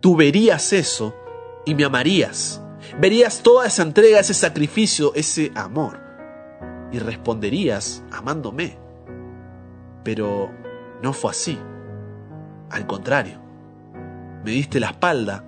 tú 0.00 0.16
verías 0.16 0.72
eso 0.72 1.14
y 1.64 1.74
me 1.74 1.84
amarías. 1.84 2.62
Verías 3.00 3.42
toda 3.42 3.66
esa 3.66 3.82
entrega, 3.82 4.20
ese 4.20 4.34
sacrificio, 4.34 5.12
ese 5.14 5.52
amor. 5.54 6.00
Y 6.92 6.98
responderías 6.98 8.04
amándome. 8.12 8.78
Pero 10.04 10.50
no 11.02 11.12
fue 11.12 11.30
así. 11.32 11.58
Al 12.70 12.86
contrario 12.86 13.46
me 14.46 14.52
diste 14.52 14.78
la 14.78 14.90
espalda 14.90 15.44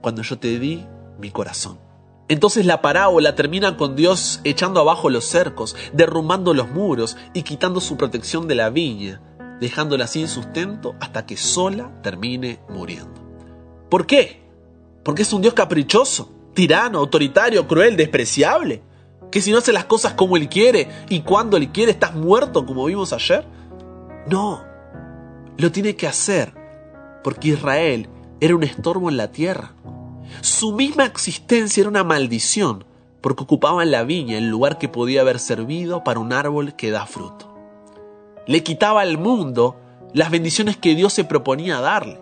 cuando 0.00 0.22
yo 0.22 0.40
te 0.40 0.58
di 0.58 0.84
mi 1.20 1.30
corazón. 1.30 1.78
Entonces 2.26 2.66
la 2.66 2.82
parábola 2.82 3.36
termina 3.36 3.76
con 3.76 3.94
Dios 3.94 4.40
echando 4.42 4.80
abajo 4.80 5.08
los 5.08 5.24
cercos, 5.24 5.76
derrumbando 5.92 6.52
los 6.52 6.68
muros 6.68 7.16
y 7.32 7.44
quitando 7.44 7.80
su 7.80 7.96
protección 7.96 8.48
de 8.48 8.56
la 8.56 8.70
viña, 8.70 9.20
dejándola 9.60 10.06
sin 10.06 10.28
sustento 10.28 10.94
hasta 11.00 11.26
que 11.26 11.36
sola 11.36 11.90
termine 12.02 12.60
muriendo. 12.68 13.20
¿Por 13.88 14.06
qué? 14.06 14.42
Porque 15.04 15.22
es 15.22 15.32
un 15.32 15.42
Dios 15.42 15.54
caprichoso, 15.54 16.32
tirano, 16.54 16.98
autoritario, 16.98 17.66
cruel, 17.66 17.96
despreciable. 17.96 18.82
Que 19.30 19.40
si 19.40 19.52
no 19.52 19.58
hace 19.58 19.72
las 19.72 19.84
cosas 19.84 20.14
como 20.14 20.36
Él 20.36 20.48
quiere 20.48 20.88
y 21.08 21.20
cuando 21.20 21.56
Él 21.56 21.70
quiere 21.70 21.92
estás 21.92 22.14
muerto 22.14 22.66
como 22.66 22.84
vimos 22.86 23.12
ayer. 23.12 23.44
No, 24.26 24.64
lo 25.56 25.70
tiene 25.70 25.94
que 25.96 26.06
hacer 26.06 26.54
porque 27.22 27.48
Israel 27.48 28.08
era 28.40 28.56
un 28.56 28.62
estorbo 28.62 29.08
en 29.10 29.16
la 29.16 29.30
tierra. 29.30 29.74
Su 30.40 30.72
misma 30.72 31.04
existencia 31.04 31.82
era 31.82 31.90
una 31.90 32.04
maldición, 32.04 32.84
porque 33.20 33.42
ocupaban 33.42 33.90
la 33.90 34.04
viña, 34.04 34.38
el 34.38 34.48
lugar 34.48 34.78
que 34.78 34.88
podía 34.88 35.20
haber 35.20 35.38
servido 35.38 36.04
para 36.04 36.20
un 36.20 36.32
árbol 36.32 36.74
que 36.74 36.90
da 36.90 37.06
fruto. 37.06 37.49
Le 38.46 38.62
quitaba 38.62 39.02
al 39.02 39.18
mundo 39.18 39.76
las 40.12 40.30
bendiciones 40.30 40.76
que 40.76 40.94
Dios 40.94 41.12
se 41.12 41.24
proponía 41.24 41.80
darle. 41.80 42.20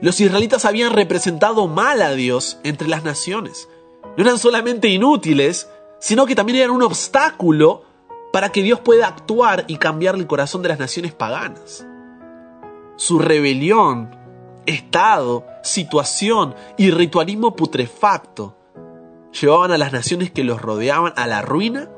Los 0.00 0.20
israelitas 0.20 0.64
habían 0.64 0.92
representado 0.92 1.66
mal 1.66 2.02
a 2.02 2.12
Dios 2.12 2.58
entre 2.62 2.88
las 2.88 3.02
naciones. 3.02 3.68
No 4.16 4.24
eran 4.24 4.38
solamente 4.38 4.88
inútiles, 4.88 5.68
sino 5.98 6.26
que 6.26 6.36
también 6.36 6.58
eran 6.58 6.70
un 6.70 6.82
obstáculo 6.82 7.82
para 8.32 8.50
que 8.50 8.62
Dios 8.62 8.80
pueda 8.80 9.08
actuar 9.08 9.64
y 9.66 9.76
cambiar 9.76 10.14
el 10.14 10.26
corazón 10.26 10.62
de 10.62 10.68
las 10.68 10.78
naciones 10.78 11.12
paganas. 11.12 11.84
Su 12.96 13.18
rebelión 13.18 14.16
estado, 14.66 15.46
situación 15.62 16.54
y 16.76 16.90
ritualismo 16.90 17.56
putrefacto 17.56 18.56
llevaban 19.40 19.72
a 19.72 19.78
las 19.78 19.92
naciones 19.92 20.30
que 20.30 20.44
los 20.44 20.60
rodeaban 20.60 21.14
a 21.16 21.26
la 21.26 21.42
ruina 21.42 21.88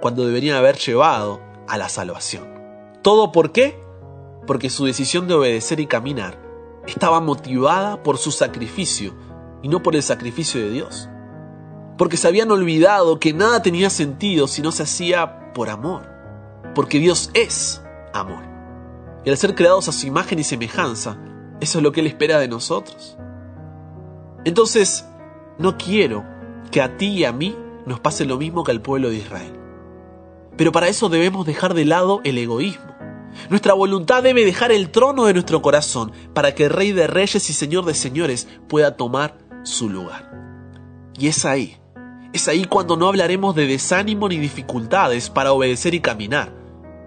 cuando 0.00 0.26
deberían 0.26 0.56
haber 0.56 0.76
llevado 0.76 1.40
a 1.68 1.78
la 1.78 1.88
salvación. 1.88 2.57
¿Todo 3.02 3.32
por 3.32 3.52
qué? 3.52 3.80
Porque 4.46 4.70
su 4.70 4.84
decisión 4.84 5.28
de 5.28 5.34
obedecer 5.34 5.80
y 5.80 5.86
caminar 5.86 6.38
estaba 6.86 7.20
motivada 7.20 8.02
por 8.02 8.18
su 8.18 8.30
sacrificio 8.30 9.14
y 9.62 9.68
no 9.68 9.82
por 9.82 9.94
el 9.94 10.02
sacrificio 10.02 10.60
de 10.60 10.70
Dios. 10.70 11.08
Porque 11.96 12.16
se 12.16 12.28
habían 12.28 12.50
olvidado 12.50 13.18
que 13.18 13.32
nada 13.32 13.62
tenía 13.62 13.90
sentido 13.90 14.48
si 14.48 14.62
no 14.62 14.72
se 14.72 14.84
hacía 14.84 15.52
por 15.52 15.68
amor. 15.68 16.08
Porque 16.74 16.98
Dios 16.98 17.30
es 17.34 17.82
amor. 18.12 18.44
Y 19.24 19.30
al 19.30 19.36
ser 19.36 19.54
creados 19.54 19.88
a 19.88 19.92
su 19.92 20.06
imagen 20.06 20.38
y 20.38 20.44
semejanza, 20.44 21.18
eso 21.60 21.78
es 21.78 21.82
lo 21.82 21.92
que 21.92 22.00
Él 22.00 22.06
espera 22.06 22.38
de 22.38 22.48
nosotros. 22.48 23.16
Entonces, 24.44 25.06
no 25.58 25.76
quiero 25.76 26.24
que 26.70 26.80
a 26.80 26.96
ti 26.96 27.08
y 27.08 27.24
a 27.24 27.32
mí 27.32 27.56
nos 27.84 28.00
pase 28.00 28.24
lo 28.24 28.38
mismo 28.38 28.62
que 28.64 28.70
al 28.70 28.80
pueblo 28.80 29.10
de 29.10 29.16
Israel. 29.16 29.67
Pero 30.58 30.72
para 30.72 30.88
eso 30.88 31.08
debemos 31.08 31.46
dejar 31.46 31.72
de 31.72 31.84
lado 31.84 32.20
el 32.24 32.36
egoísmo. 32.36 32.92
Nuestra 33.48 33.74
voluntad 33.74 34.24
debe 34.24 34.44
dejar 34.44 34.72
el 34.72 34.90
trono 34.90 35.24
de 35.24 35.32
nuestro 35.32 35.62
corazón 35.62 36.12
para 36.34 36.54
que 36.54 36.64
el 36.64 36.70
Rey 36.70 36.90
de 36.90 37.06
Reyes 37.06 37.48
y 37.48 37.52
Señor 37.52 37.84
de 37.84 37.94
Señores 37.94 38.48
pueda 38.68 38.96
tomar 38.96 39.38
su 39.62 39.88
lugar. 39.88 40.32
Y 41.16 41.28
es 41.28 41.44
ahí, 41.44 41.76
es 42.32 42.48
ahí 42.48 42.64
cuando 42.64 42.96
no 42.96 43.06
hablaremos 43.06 43.54
de 43.54 43.68
desánimo 43.68 44.28
ni 44.28 44.36
dificultades 44.36 45.30
para 45.30 45.52
obedecer 45.52 45.94
y 45.94 46.00
caminar, 46.00 46.52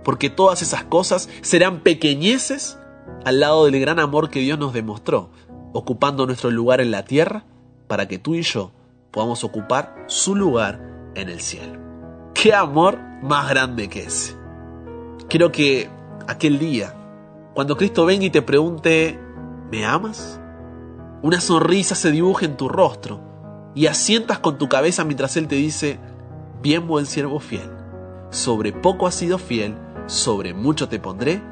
porque 0.06 0.30
todas 0.30 0.62
esas 0.62 0.86
cosas 0.86 1.28
serán 1.42 1.82
pequeñeces 1.82 2.78
al 3.26 3.42
lado 3.42 3.66
del 3.66 3.82
gran 3.82 4.00
amor 4.00 4.30
que 4.30 4.40
Dios 4.40 4.58
nos 4.58 4.72
demostró, 4.72 5.30
ocupando 5.74 6.26
nuestro 6.26 6.52
lugar 6.52 6.80
en 6.80 6.92
la 6.92 7.04
tierra 7.04 7.44
para 7.88 8.08
que 8.08 8.18
tú 8.18 8.36
y 8.36 8.44
yo 8.44 8.72
podamos 9.12 9.44
ocupar 9.44 10.06
su 10.08 10.36
lugar 10.36 11.12
en 11.16 11.28
el 11.28 11.42
cielo. 11.42 11.91
¿Qué 12.42 12.56
amor 12.56 12.98
más 13.22 13.48
grande 13.50 13.88
que 13.88 14.02
ese? 14.02 14.36
Quiero 15.30 15.52
que 15.52 15.92
aquel 16.28 16.58
día, 16.58 16.96
cuando 17.54 17.78
Cristo 17.78 18.04
venga 18.04 18.26
y 18.26 18.32
te 18.32 18.42
pregunte, 18.42 19.20
¿me 19.72 19.86
amas? 19.86 20.42
Una 21.22 21.40
sonrisa 21.40 21.94
se 21.94 22.10
dibuje 22.10 22.48
en 22.48 22.58
tu 22.58 22.68
rostro 22.68 23.22
y 23.76 23.86
asientas 23.86 24.40
con 24.40 24.58
tu 24.58 24.70
cabeza 24.70 25.04
mientras 25.04 25.38
Él 25.38 25.48
te 25.48 25.54
dice, 25.54 26.00
bien 26.64 26.88
buen 26.88 27.06
siervo 27.06 27.40
fiel, 27.40 27.70
sobre 28.32 28.74
poco 28.74 29.06
has 29.06 29.14
sido 29.14 29.38
fiel, 29.38 29.78
sobre 30.08 30.56
mucho 30.56 30.90
te 30.90 30.98
pondré, 30.98 31.44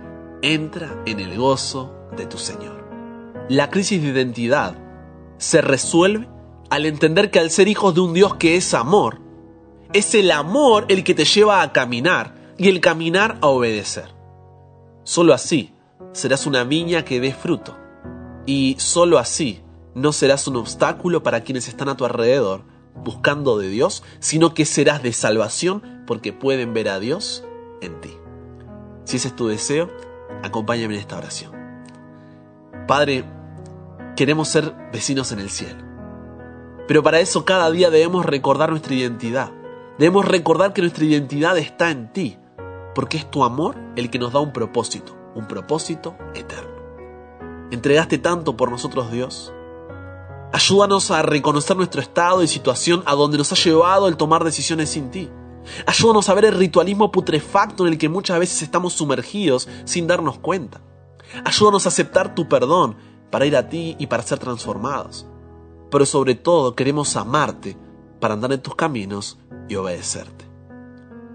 entra 0.42 1.04
en 1.06 1.20
el 1.20 1.38
gozo 1.38 1.94
de 2.18 2.26
tu 2.26 2.40
Señor. 2.40 2.84
La 3.48 3.70
crisis 3.70 4.02
de 4.02 4.10
identidad 4.10 4.74
se 5.38 5.62
resuelve 5.62 6.28
al 6.72 6.88
entender 6.88 7.30
que 7.30 7.38
al 7.38 7.52
ser 7.52 7.68
hijos 7.68 7.94
de 7.94 8.02
un 8.02 8.16
Dios 8.16 8.34
que 8.38 8.56
es 8.56 8.74
amor, 8.74 9.29
es 9.94 10.14
el 10.16 10.32
amor 10.32 10.86
el 10.90 11.04
que 11.04 11.16
te 11.16 11.26
lleva 11.26 11.62
a 11.62 11.74
caminar 11.74 12.36
y 12.58 12.70
el 12.70 12.82
caminar 12.82 13.38
a 13.42 13.48
obedecer. 13.48 14.14
Solo 15.04 15.34
así 15.34 15.74
serás 16.12 16.46
una 16.46 16.64
viña 16.64 17.06
que 17.06 17.20
dé 17.20 17.34
fruto 17.34 17.78
y 18.46 18.76
solo 18.80 19.18
así 19.18 19.62
no 19.96 20.14
serás 20.14 20.48
un 20.48 20.58
obstáculo 20.58 21.24
para 21.24 21.42
quienes 21.42 21.68
están 21.68 21.90
a 21.90 21.98
tu 21.98 22.06
alrededor 22.06 22.64
buscando 22.96 23.58
de 23.58 23.70
Dios, 23.70 24.04
sino 24.20 24.54
que 24.54 24.66
serás 24.66 25.02
de 25.02 25.14
salvación 25.14 26.04
porque 26.06 26.34
pueden 26.34 26.74
ver 26.74 26.90
a 26.90 27.00
Dios 27.00 27.44
en 27.82 28.00
ti. 28.02 28.18
Si 29.06 29.18
ese 29.18 29.30
es 29.30 29.36
tu 29.36 29.48
deseo, 29.48 29.90
acompáñame 30.44 30.96
en 30.96 31.00
esta 31.00 31.18
oración. 31.18 31.54
Padre, 32.88 33.24
queremos 34.16 34.50
ser 34.50 34.74
vecinos 34.92 35.32
en 35.32 35.40
el 35.40 35.50
cielo. 35.50 35.84
Pero 36.88 37.04
para 37.04 37.20
eso 37.20 37.46
cada 37.46 37.70
día 37.72 37.90
debemos 37.90 38.26
recordar 38.26 38.72
nuestra 38.72 38.94
identidad. 38.94 39.52
Debemos 40.00 40.24
recordar 40.24 40.72
que 40.72 40.80
nuestra 40.80 41.04
identidad 41.04 41.58
está 41.58 41.92
en 41.92 42.14
ti, 42.14 42.38
porque 42.96 43.18
es 43.18 43.30
tu 43.30 43.44
amor 43.44 43.76
el 43.98 44.10
que 44.10 44.18
nos 44.18 44.32
da 44.32 44.40
un 44.40 44.54
propósito, 44.54 45.14
un 45.36 45.46
propósito 45.46 46.16
eterno. 46.34 46.72
Entregaste 47.70 48.18
tanto 48.18 48.56
por 48.56 48.72
nosotros, 48.72 49.12
Dios. 49.12 49.52
Ayúdanos 50.54 51.12
a 51.12 51.22
reconocer 51.22 51.76
nuestro 51.76 52.00
estado 52.00 52.42
y 52.42 52.48
situación 52.48 53.04
a 53.06 53.14
donde 53.14 53.38
nos 53.38 53.52
ha 53.52 53.56
llevado 53.56 54.08
el 54.08 54.16
tomar 54.16 54.46
decisiones 54.46 54.90
sin 54.90 55.12
ti. 55.12 55.30
Ayúdanos 55.86 56.30
a 56.30 56.34
ver 56.34 56.46
el 56.46 56.56
ritualismo 56.56 57.12
putrefacto 57.12 57.86
en 57.86 57.92
el 57.92 58.00
que 58.00 58.08
muchas 58.08 58.40
veces 58.40 58.62
estamos 58.62 58.94
sumergidos 58.94 59.68
sin 59.84 60.08
darnos 60.08 60.40
cuenta. 60.40 60.80
Ayúdanos 61.44 61.86
a 61.86 61.90
aceptar 61.90 62.36
tu 62.36 62.48
perdón 62.48 62.96
para 63.30 63.46
ir 63.46 63.58
a 63.58 63.68
ti 63.68 63.98
y 64.00 64.08
para 64.08 64.24
ser 64.24 64.40
transformados. 64.40 65.28
Pero 65.92 66.06
sobre 66.06 66.36
todo 66.36 66.74
queremos 66.74 67.18
amarte 67.18 67.76
para 68.20 68.34
andar 68.34 68.52
en 68.54 68.62
tus 68.62 68.76
caminos 68.76 69.38
y 69.68 69.76
obedecerte. 69.76 70.46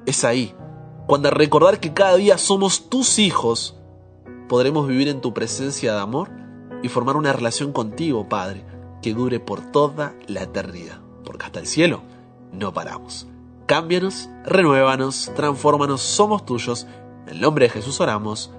Es 0.06 0.24
ahí, 0.24 0.54
cuando 1.06 1.28
al 1.28 1.34
recordar 1.34 1.80
que 1.80 1.92
cada 1.92 2.16
día 2.16 2.38
somos 2.38 2.88
tus 2.88 3.18
hijos, 3.18 3.76
podremos 4.48 4.86
vivir 4.86 5.08
en 5.08 5.20
tu 5.20 5.34
presencia 5.34 5.94
de 5.94 6.00
amor 6.00 6.30
y 6.82 6.88
formar 6.88 7.16
una 7.16 7.32
relación 7.32 7.72
contigo, 7.72 8.28
Padre, 8.28 8.64
que 9.02 9.14
dure 9.14 9.40
por 9.40 9.60
toda 9.72 10.14
la 10.26 10.42
eternidad. 10.42 11.00
Porque 11.24 11.46
hasta 11.46 11.60
el 11.60 11.66
cielo 11.66 12.02
no 12.52 12.72
paramos. 12.72 13.26
Cámbianos, 13.66 14.28
renuévanos, 14.44 15.32
transfórmanos, 15.34 16.02
somos 16.02 16.44
tuyos. 16.44 16.86
En 17.26 17.34
el 17.34 17.40
nombre 17.40 17.66
de 17.66 17.70
Jesús 17.70 18.00
oramos. 18.00 18.50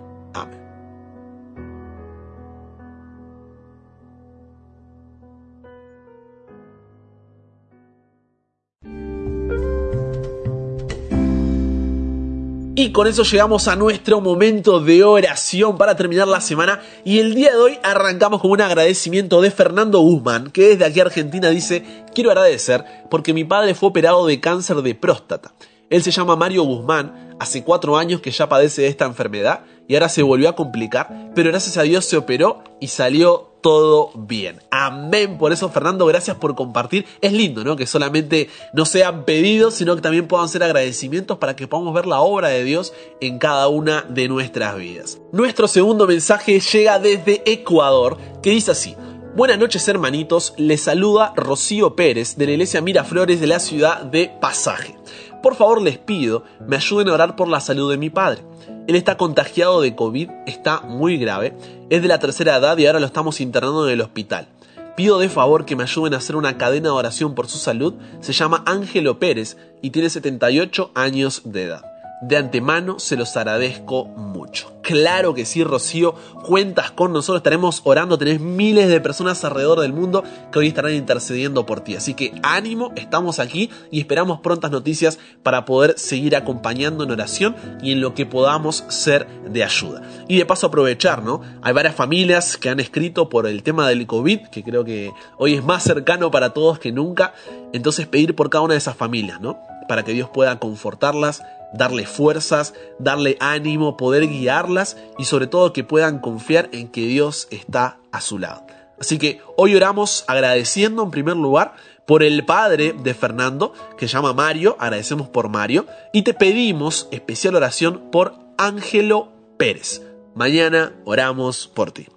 Y 12.77 12.91
con 12.91 13.07
eso 13.07 13.23
llegamos 13.23 13.69
a 13.69 13.77
nuestro 13.77 14.19
momento 14.19 14.81
de 14.81 15.01
oración 15.05 15.77
para 15.77 15.95
terminar 15.95 16.27
la 16.27 16.41
semana. 16.41 16.81
Y 17.05 17.19
el 17.19 17.33
día 17.33 17.51
de 17.51 17.57
hoy 17.57 17.79
arrancamos 17.83 18.41
con 18.41 18.51
un 18.51 18.59
agradecimiento 18.59 19.41
de 19.41 19.49
Fernando 19.49 19.99
Guzmán, 19.99 20.51
que 20.51 20.67
desde 20.67 20.83
aquí 20.83 20.99
Argentina 20.99 21.49
dice, 21.51 21.85
quiero 22.13 22.31
agradecer 22.31 22.83
porque 23.09 23.33
mi 23.33 23.45
padre 23.45 23.75
fue 23.75 23.88
operado 23.88 24.27
de 24.27 24.41
cáncer 24.41 24.81
de 24.81 24.93
próstata. 24.93 25.53
Él 25.89 26.03
se 26.03 26.11
llama 26.11 26.35
Mario 26.35 26.63
Guzmán, 26.63 27.38
hace 27.39 27.63
cuatro 27.63 27.95
años 27.95 28.19
que 28.19 28.31
ya 28.31 28.49
padece 28.49 28.81
de 28.81 28.89
esta 28.89 29.05
enfermedad 29.05 29.61
y 29.88 29.93
ahora 29.93 30.09
se 30.09 30.21
volvió 30.21 30.49
a 30.49 30.55
complicar, 30.57 31.31
pero 31.33 31.51
gracias 31.51 31.77
a 31.77 31.83
Dios 31.83 32.03
se 32.03 32.17
operó 32.17 32.61
y 32.81 32.88
salió 32.88 33.55
todo 33.65 34.12
bien. 34.13 34.62
Amén. 34.69 35.39
Por 35.39 35.51
eso, 35.51 35.69
Fernando, 35.69 36.06
gracias 36.06 36.38
por 36.38 36.54
compartir. 36.54 37.08
Es 37.19 37.34
lindo, 37.34 37.63
¿no? 37.63 37.75
Que 37.75 37.88
solamente 37.88 38.47
no 38.73 38.86
sean 38.86 39.25
pedidos, 39.25 39.73
sino 39.73 39.95
que 39.95 40.04
también 40.04 40.28
puedan 40.28 40.49
ser 40.49 40.62
agradecimientos 40.62 41.39
para 41.39 41.56
que 41.56 41.67
podamos 41.67 41.95
ver 41.95 42.06
la 42.06 42.19
obra 42.19 42.49
de 42.49 42.63
Dios 42.63 42.93
en 43.21 43.39
cada 43.39 43.67
una 43.67 44.04
de 44.08 44.28
nuestras 44.28 44.78
vidas. 44.78 45.19
Nuestro 45.32 45.67
segundo 45.67 46.06
mensaje 46.06 46.60
llega 46.60 46.99
desde 46.99 47.41
Ecuador, 47.51 48.19
que 48.43 48.51
dice 48.51 48.69
así. 48.69 48.95
Buenas 49.36 49.58
noches 49.58 49.88
hermanitos, 49.88 50.54
les 50.58 50.82
saluda 50.82 51.34
Rocío 51.36 51.95
Pérez 51.95 52.38
de 52.38 52.45
la 52.45 52.51
iglesia 52.51 52.82
Miraflores 52.82 53.41
de 53.41 53.47
la 53.47 53.60
ciudad 53.60 54.04
de 54.04 54.32
Pasaje. 54.39 54.95
Por 55.41 55.56
favor 55.56 55.82
les 55.82 55.97
pido, 55.97 56.43
me 56.67 56.75
ayuden 56.75 57.10
a 57.10 57.13
orar 57.13 57.36
por 57.36 57.47
la 57.47 57.60
salud 57.62 57.89
de 57.89 57.97
mi 57.97 58.12
padre. 58.12 58.43
Él 58.88 58.95
está 58.95 59.17
contagiado 59.17 59.82
de 59.82 59.95
COVID, 59.95 60.30
está 60.45 60.82
muy 60.82 61.17
grave, 61.17 61.56
es 61.89 62.02
de 62.02 62.08
la 62.08 62.19
tercera 62.19 62.58
edad 62.58 62.78
y 62.78 62.86
ahora 62.86 63.00
lo 63.00 63.08
estamos 63.08 63.41
internando 63.41 63.88
en 63.88 63.93
el 63.93 64.02
hospital. 64.02 64.48
Pido 64.95 65.17
de 65.17 65.28
favor 65.28 65.65
que 65.65 65.76
me 65.76 65.84
ayuden 65.84 66.13
a 66.13 66.17
hacer 66.17 66.36
una 66.36 66.58
cadena 66.58 66.89
de 66.89 66.95
oración 66.95 67.36
por 67.36 67.48
su 67.48 67.58
salud. 67.58 67.95
Se 68.21 68.32
llama 68.32 68.63
Ángelo 68.65 69.19
Pérez 69.19 69.58
y 69.82 69.89
tiene 69.89 70.10
78 70.10 70.91
años 70.93 71.41
de 71.43 71.63
edad. 71.63 71.86
De 72.21 72.38
antemano 72.38 73.00
se 73.00 73.17
los 73.17 73.36
agradezco 73.36 74.06
mucho. 74.06 74.74
Claro 74.86 75.34
que 75.34 75.45
sí, 75.45 75.63
Rocío, 75.63 76.13
cuentas 76.43 76.91
con 76.91 77.12
nosotros, 77.12 77.38
estaremos 77.38 77.82
orando, 77.86 78.19
tenés 78.19 78.39
miles 78.39 78.88
de 78.88 79.02
personas 79.02 79.43
alrededor 79.43 79.80
del 79.80 79.93
mundo 79.93 80.24
que 80.52 80.60
hoy 80.60 80.67
estarán 80.67 80.93
intercediendo 80.93 81.65
por 81.65 81.80
ti. 81.80 81.95
Así 81.95 82.13
que 82.13 82.39
ánimo, 82.43 82.91
estamos 82.95 83.39
aquí 83.39 83.71
y 83.89 84.00
esperamos 84.00 84.41
prontas 84.41 84.69
noticias 84.69 85.17
para 85.41 85.65
poder 85.65 85.98
seguir 85.98 86.36
acompañando 86.36 87.04
en 87.04 87.10
oración 87.10 87.56
y 87.82 87.93
en 87.93 88.02
lo 88.02 88.13
que 88.13 88.28
podamos 88.28 88.84
ser 88.89 89.28
de 89.50 89.63
ayuda. 89.63 90.04
Y 90.28 90.38
de 90.38 90.45
paso 90.45 90.67
aprovechar, 90.67 91.24
¿no? 91.24 91.41
Hay 91.63 91.74
varias 91.74 91.95
familias 91.95 92.56
que 92.56 92.69
han 92.69 92.80
escrito 92.80 93.28
por 93.28 93.48
el 93.48 93.63
tema 93.63 93.89
del 93.89 94.06
COVID, 94.06 94.50
que 94.52 94.63
creo 94.63 94.86
que 94.86 95.12
hoy 95.39 95.56
es 95.56 95.63
más 95.63 95.82
cercano 95.82 96.30
para 96.30 96.54
todos 96.54 96.78
que 96.78 96.91
nunca. 96.91 97.34
Entonces 97.74 98.06
pedir 98.06 98.36
por 98.36 98.52
cada 98.52 98.63
una 98.63 98.76
de 98.76 98.78
esas 98.78 98.95
familias, 98.95 99.41
¿no? 99.41 99.58
Para 99.88 100.04
que 100.04 100.13
Dios 100.13 100.30
pueda 100.32 100.60
confortarlas 100.60 101.41
darle 101.77 102.05
fuerzas, 102.05 102.73
darle 102.99 103.38
ánimo, 103.39 103.97
poder 103.97 104.27
guiarlas 104.27 104.97
y 105.17 105.25
sobre 105.25 105.47
todo 105.47 105.73
que 105.73 105.83
puedan 105.83 106.19
confiar 106.19 106.69
en 106.71 106.88
que 106.88 107.01
Dios 107.01 107.47
está 107.51 107.99
a 108.11 108.21
su 108.21 108.39
lado. 108.39 108.65
Así 108.99 109.17
que 109.17 109.41
hoy 109.57 109.75
oramos 109.75 110.23
agradeciendo 110.27 111.03
en 111.03 111.11
primer 111.11 111.35
lugar 111.35 111.75
por 112.05 112.23
el 112.23 112.45
padre 112.45 112.93
de 112.93 113.13
Fernando, 113.13 113.73
que 113.97 114.07
se 114.07 114.13
llama 114.13 114.33
Mario, 114.33 114.77
agradecemos 114.79 115.27
por 115.27 115.49
Mario, 115.49 115.85
y 116.13 116.21
te 116.21 116.33
pedimos 116.33 117.07
especial 117.11 117.55
oración 117.55 118.09
por 118.11 118.35
Ángelo 118.57 119.31
Pérez. 119.57 120.01
Mañana 120.35 120.93
oramos 121.05 121.67
por 121.67 121.91
ti. 121.91 122.07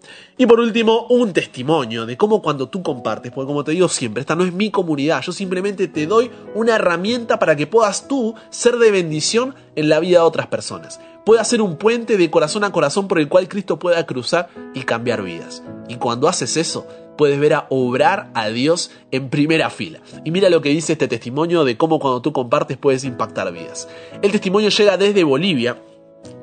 Y 0.40 0.46
por 0.46 0.60
último, 0.60 1.04
un 1.08 1.32
testimonio 1.32 2.06
de 2.06 2.16
cómo 2.16 2.40
cuando 2.40 2.68
tú 2.68 2.80
compartes, 2.80 3.32
porque 3.32 3.48
como 3.48 3.64
te 3.64 3.72
digo 3.72 3.88
siempre, 3.88 4.20
esta 4.20 4.36
no 4.36 4.44
es 4.44 4.52
mi 4.52 4.70
comunidad, 4.70 5.20
yo 5.22 5.32
simplemente 5.32 5.88
te 5.88 6.06
doy 6.06 6.30
una 6.54 6.76
herramienta 6.76 7.40
para 7.40 7.56
que 7.56 7.66
puedas 7.66 8.06
tú 8.06 8.36
ser 8.48 8.76
de 8.76 8.92
bendición 8.92 9.56
en 9.74 9.88
la 9.88 9.98
vida 9.98 10.18
de 10.18 10.24
otras 10.24 10.46
personas. 10.46 11.00
Puedas 11.24 11.48
ser 11.48 11.60
un 11.60 11.76
puente 11.76 12.16
de 12.16 12.30
corazón 12.30 12.62
a 12.62 12.70
corazón 12.70 13.08
por 13.08 13.18
el 13.18 13.28
cual 13.28 13.48
Cristo 13.48 13.80
pueda 13.80 14.06
cruzar 14.06 14.48
y 14.74 14.82
cambiar 14.82 15.24
vidas. 15.24 15.64
Y 15.88 15.96
cuando 15.96 16.28
haces 16.28 16.56
eso, 16.56 16.86
puedes 17.16 17.40
ver 17.40 17.54
a 17.54 17.66
obrar 17.68 18.30
a 18.34 18.48
Dios 18.48 18.92
en 19.10 19.30
primera 19.30 19.70
fila. 19.70 19.98
Y 20.24 20.30
mira 20.30 20.50
lo 20.50 20.62
que 20.62 20.68
dice 20.68 20.92
este 20.92 21.08
testimonio 21.08 21.64
de 21.64 21.76
cómo 21.76 21.98
cuando 21.98 22.22
tú 22.22 22.32
compartes 22.32 22.76
puedes 22.76 23.02
impactar 23.02 23.52
vidas. 23.52 23.88
El 24.22 24.30
testimonio 24.30 24.68
llega 24.68 24.96
desde 24.96 25.24
Bolivia 25.24 25.82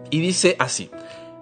y 0.10 0.20
dice 0.20 0.58
así. 0.60 0.90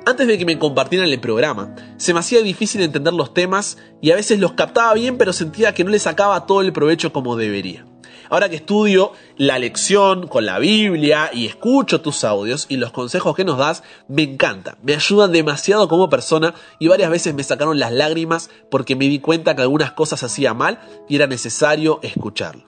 Antes 0.06 0.28
de 0.28 0.38
que 0.38 0.46
me 0.46 0.60
compartieran 0.60 1.08
el 1.08 1.22
programa, 1.22 1.76
se 1.96 2.14
me 2.14 2.20
hacía 2.20 2.42
difícil 2.42 2.82
entender 2.82 3.14
los 3.14 3.34
temas 3.34 3.78
y 4.02 4.12
a 4.12 4.16
veces 4.16 4.38
los 4.38 4.52
captaba 4.52 4.94
bien 4.96 5.18
pero 5.18 5.32
sentía 5.32 5.74
que 5.74 5.86
no 5.86 5.92
le 5.92 6.00
sacaba 6.00 6.46
todo 6.46 6.60
el 6.60 6.74
provecho 6.74 7.14
como 7.14 7.38
debería. 7.38 7.86
Ahora 8.30 8.50
que 8.50 8.58
estudio 8.58 9.14
la 9.38 9.60
lección 9.60 10.28
con 10.28 10.46
la 10.46 10.60
Biblia 10.60 11.30
y 11.34 11.46
escucho 11.46 12.02
tus 12.02 12.26
audios 12.26 12.66
y 12.68 12.76
los 12.76 12.92
consejos 12.92 13.34
que 13.34 13.46
nos 13.46 13.58
das, 13.58 13.84
me 14.10 14.24
encanta, 14.24 14.78
me 14.84 14.94
ayudan 14.94 15.32
demasiado 15.32 15.88
como 15.88 16.10
persona 16.10 16.54
y 16.80 16.90
varias 16.90 17.10
veces 17.10 17.34
me 17.34 17.44
sacaron 17.44 17.80
las 17.80 17.94
lágrimas 17.94 18.50
porque 18.70 18.98
me 18.98 19.08
di 19.08 19.20
cuenta 19.20 19.56
que 19.56 19.62
algunas 19.62 19.94
cosas 19.94 20.22
hacía 20.24 20.54
mal 20.54 20.82
y 21.08 21.16
era 21.16 21.28
necesario 21.28 22.00
escucharlo. 22.02 22.66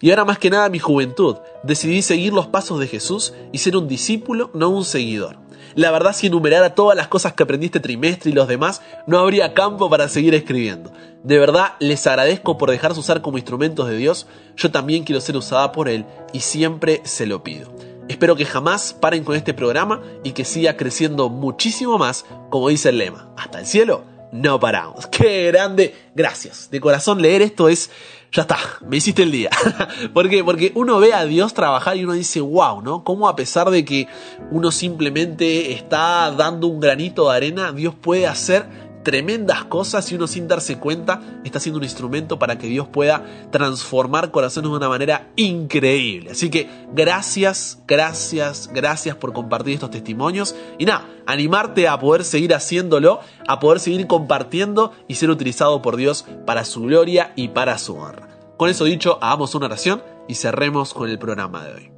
Y 0.00 0.10
ahora 0.10 0.24
más 0.24 0.38
que 0.38 0.50
nada 0.50 0.68
mi 0.68 0.78
juventud, 0.78 1.36
decidí 1.64 2.02
seguir 2.02 2.32
los 2.32 2.46
pasos 2.46 2.78
de 2.78 2.86
Jesús 2.86 3.32
y 3.50 3.58
ser 3.58 3.76
un 3.76 3.88
discípulo, 3.88 4.50
no 4.54 4.68
un 4.68 4.84
seguidor. 4.84 5.45
La 5.76 5.90
verdad, 5.90 6.14
si 6.14 6.28
enumerara 6.28 6.74
todas 6.74 6.96
las 6.96 7.08
cosas 7.08 7.34
que 7.34 7.42
aprendí 7.42 7.66
este 7.66 7.80
trimestre 7.80 8.30
y 8.30 8.34
los 8.34 8.48
demás, 8.48 8.80
no 9.06 9.18
habría 9.18 9.52
campo 9.52 9.90
para 9.90 10.08
seguir 10.08 10.34
escribiendo. 10.34 10.90
De 11.22 11.38
verdad, 11.38 11.74
les 11.80 12.06
agradezco 12.06 12.56
por 12.56 12.70
dejarse 12.70 12.98
usar 12.98 13.20
como 13.20 13.36
instrumentos 13.36 13.86
de 13.86 13.98
Dios. 13.98 14.26
Yo 14.56 14.70
también 14.70 15.04
quiero 15.04 15.20
ser 15.20 15.36
usada 15.36 15.72
por 15.72 15.90
Él 15.90 16.06
y 16.32 16.40
siempre 16.40 17.02
se 17.04 17.26
lo 17.26 17.42
pido. 17.42 17.70
Espero 18.08 18.36
que 18.36 18.46
jamás 18.46 18.94
paren 18.94 19.22
con 19.22 19.36
este 19.36 19.52
programa 19.52 20.00
y 20.24 20.32
que 20.32 20.46
siga 20.46 20.78
creciendo 20.78 21.28
muchísimo 21.28 21.98
más, 21.98 22.24
como 22.48 22.70
dice 22.70 22.88
el 22.88 22.96
lema. 22.96 23.28
Hasta 23.36 23.58
el 23.58 23.66
cielo, 23.66 24.04
no 24.32 24.60
paramos. 24.60 25.06
¡Qué 25.10 25.46
grande! 25.46 25.94
Gracias. 26.14 26.70
De 26.70 26.80
corazón 26.80 27.20
leer 27.20 27.42
esto 27.42 27.68
es... 27.68 27.90
Ya 28.32 28.42
está, 28.42 28.58
me 28.86 28.96
hiciste 28.96 29.22
el 29.22 29.30
día. 29.30 29.50
¿Por 30.12 30.28
qué? 30.28 30.42
Porque 30.42 30.72
uno 30.74 30.98
ve 30.98 31.14
a 31.14 31.24
Dios 31.24 31.54
trabajar 31.54 31.96
y 31.96 32.04
uno 32.04 32.12
dice, 32.12 32.40
wow, 32.40 32.82
¿no? 32.82 33.04
Cómo 33.04 33.28
a 33.28 33.36
pesar 33.36 33.70
de 33.70 33.84
que 33.84 34.08
uno 34.50 34.70
simplemente 34.72 35.72
está 35.72 36.32
dando 36.32 36.66
un 36.66 36.80
granito 36.80 37.30
de 37.30 37.36
arena, 37.36 37.72
Dios 37.72 37.94
puede 37.94 38.26
hacer 38.26 38.66
tremendas 39.06 39.62
cosas 39.66 40.10
y 40.10 40.16
uno 40.16 40.26
sin 40.26 40.48
darse 40.48 40.80
cuenta 40.80 41.20
está 41.44 41.60
siendo 41.60 41.78
un 41.78 41.84
instrumento 41.84 42.40
para 42.40 42.58
que 42.58 42.66
Dios 42.66 42.88
pueda 42.88 43.24
transformar 43.52 44.32
corazones 44.32 44.68
de 44.68 44.76
una 44.76 44.88
manera 44.88 45.30
increíble. 45.36 46.32
Así 46.32 46.50
que 46.50 46.68
gracias, 46.92 47.78
gracias, 47.86 48.68
gracias 48.74 49.14
por 49.14 49.32
compartir 49.32 49.74
estos 49.74 49.92
testimonios 49.92 50.56
y 50.76 50.86
nada, 50.86 51.08
animarte 51.24 51.86
a 51.86 52.00
poder 52.00 52.24
seguir 52.24 52.52
haciéndolo, 52.52 53.20
a 53.46 53.60
poder 53.60 53.78
seguir 53.78 54.08
compartiendo 54.08 54.90
y 55.06 55.14
ser 55.14 55.30
utilizado 55.30 55.82
por 55.82 55.94
Dios 55.94 56.24
para 56.44 56.64
su 56.64 56.82
gloria 56.82 57.32
y 57.36 57.46
para 57.46 57.78
su 57.78 57.94
honra. 57.94 58.26
Con 58.56 58.70
eso 58.70 58.82
dicho, 58.82 59.20
hagamos 59.22 59.54
una 59.54 59.66
oración 59.66 60.02
y 60.26 60.34
cerremos 60.34 60.92
con 60.92 61.08
el 61.08 61.20
programa 61.20 61.64
de 61.64 61.74
hoy. 61.74 61.92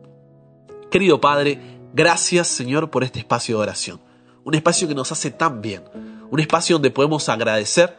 Querido 0.91 1.23
Padre, 1.23 1.59
gracias 1.95 2.49
Señor 2.49 2.91
por 2.91 3.03
este 3.03 3.19
espacio 3.19 3.57
de 3.57 3.63
oración, 3.63 3.99
un 4.45 4.55
espacio 4.55 4.87
que 4.87 4.95
nos 4.95 5.11
hace 5.11 5.31
tan 5.31 5.63
bien 5.63 6.08
un 6.31 6.41
espacio 6.41 6.77
donde 6.77 6.91
podemos 6.91 7.29
agradecer 7.29 7.97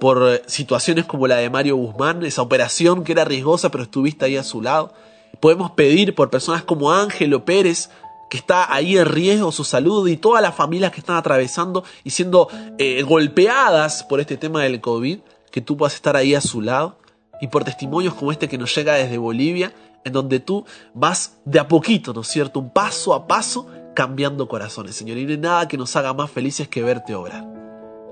por 0.00 0.22
eh, 0.26 0.42
situaciones 0.46 1.04
como 1.04 1.26
la 1.26 1.36
de 1.36 1.50
Mario 1.50 1.76
Guzmán, 1.76 2.24
esa 2.24 2.42
operación 2.42 3.04
que 3.04 3.12
era 3.12 3.24
riesgosa 3.24 3.70
pero 3.70 3.84
estuviste 3.84 4.24
ahí 4.24 4.36
a 4.36 4.42
su 4.42 4.62
lado. 4.62 4.92
Podemos 5.38 5.70
pedir 5.72 6.14
por 6.14 6.30
personas 6.30 6.62
como 6.62 6.92
Ángelo 6.92 7.44
Pérez, 7.44 7.90
que 8.30 8.36
está 8.36 8.72
ahí 8.72 8.96
en 8.96 9.06
riesgo 9.06 9.52
su 9.52 9.64
salud 9.64 10.08
y 10.08 10.16
todas 10.16 10.42
las 10.42 10.54
familias 10.54 10.92
que 10.92 11.00
están 11.00 11.16
atravesando 11.16 11.84
y 12.04 12.10
siendo 12.10 12.48
eh, 12.78 13.02
golpeadas 13.02 14.04
por 14.04 14.20
este 14.20 14.36
tema 14.36 14.62
del 14.62 14.80
COVID, 14.80 15.20
que 15.50 15.60
tú 15.60 15.76
puedas 15.76 15.94
estar 15.94 16.16
ahí 16.16 16.34
a 16.34 16.40
su 16.40 16.60
lado. 16.60 16.98
Y 17.40 17.48
por 17.48 17.64
testimonios 17.64 18.14
como 18.14 18.32
este 18.32 18.48
que 18.48 18.58
nos 18.58 18.74
llega 18.74 18.94
desde 18.94 19.18
Bolivia, 19.18 19.72
en 20.04 20.12
donde 20.12 20.40
tú 20.40 20.64
vas 20.94 21.38
de 21.44 21.58
a 21.58 21.68
poquito, 21.68 22.12
¿no 22.12 22.20
es 22.20 22.28
cierto? 22.28 22.60
Un 22.60 22.70
paso 22.70 23.14
a 23.14 23.26
paso 23.26 23.66
cambiando 23.94 24.46
corazones, 24.46 24.94
Señor. 24.94 25.18
Y 25.18 25.24
no 25.24 25.30
hay 25.32 25.38
nada 25.38 25.68
que 25.68 25.76
nos 25.76 25.96
haga 25.96 26.12
más 26.14 26.30
felices 26.30 26.68
que 26.68 26.82
verte 26.82 27.14
obrar. 27.14 27.59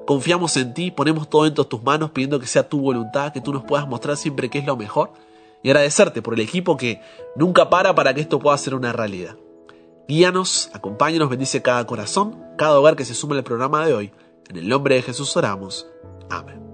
Confiamos 0.09 0.57
en 0.57 0.73
ti, 0.73 0.91
ponemos 0.91 1.29
todo 1.29 1.45
en 1.45 1.53
tus 1.53 1.83
manos 1.83 2.13
pidiendo 2.13 2.41
que 2.41 2.47
sea 2.47 2.67
tu 2.67 2.81
voluntad, 2.81 3.31
que 3.31 3.43
tú 3.43 3.53
nos 3.53 3.65
puedas 3.65 3.87
mostrar 3.87 4.17
siempre 4.17 4.49
qué 4.49 4.61
es 4.61 4.65
lo 4.65 4.75
mejor 4.75 5.11
y 5.63 5.69
agradecerte 5.69 6.23
por 6.23 6.33
el 6.33 6.41
equipo 6.41 6.79
que 6.79 7.03
nunca 7.37 7.69
para 7.69 7.95
para 7.95 8.15
que 8.15 8.23
esto 8.23 8.39
pueda 8.39 8.57
ser 8.57 8.75
una 8.75 8.95
realidad. 8.95 9.37
Guíanos, 10.09 10.71
acompáñanos, 10.73 11.29
bendice 11.29 11.61
cada 11.61 11.87
corazón, 11.87 12.43
cada 12.57 12.81
hogar 12.81 12.97
que 12.97 13.05
se 13.05 13.13
sume 13.13 13.37
al 13.37 13.45
programa 13.45 13.87
de 13.87 13.93
hoy. 13.93 14.13
En 14.49 14.57
el 14.57 14.67
nombre 14.67 14.95
de 14.95 15.03
Jesús 15.03 15.37
oramos. 15.37 15.87
Amén. 16.31 16.68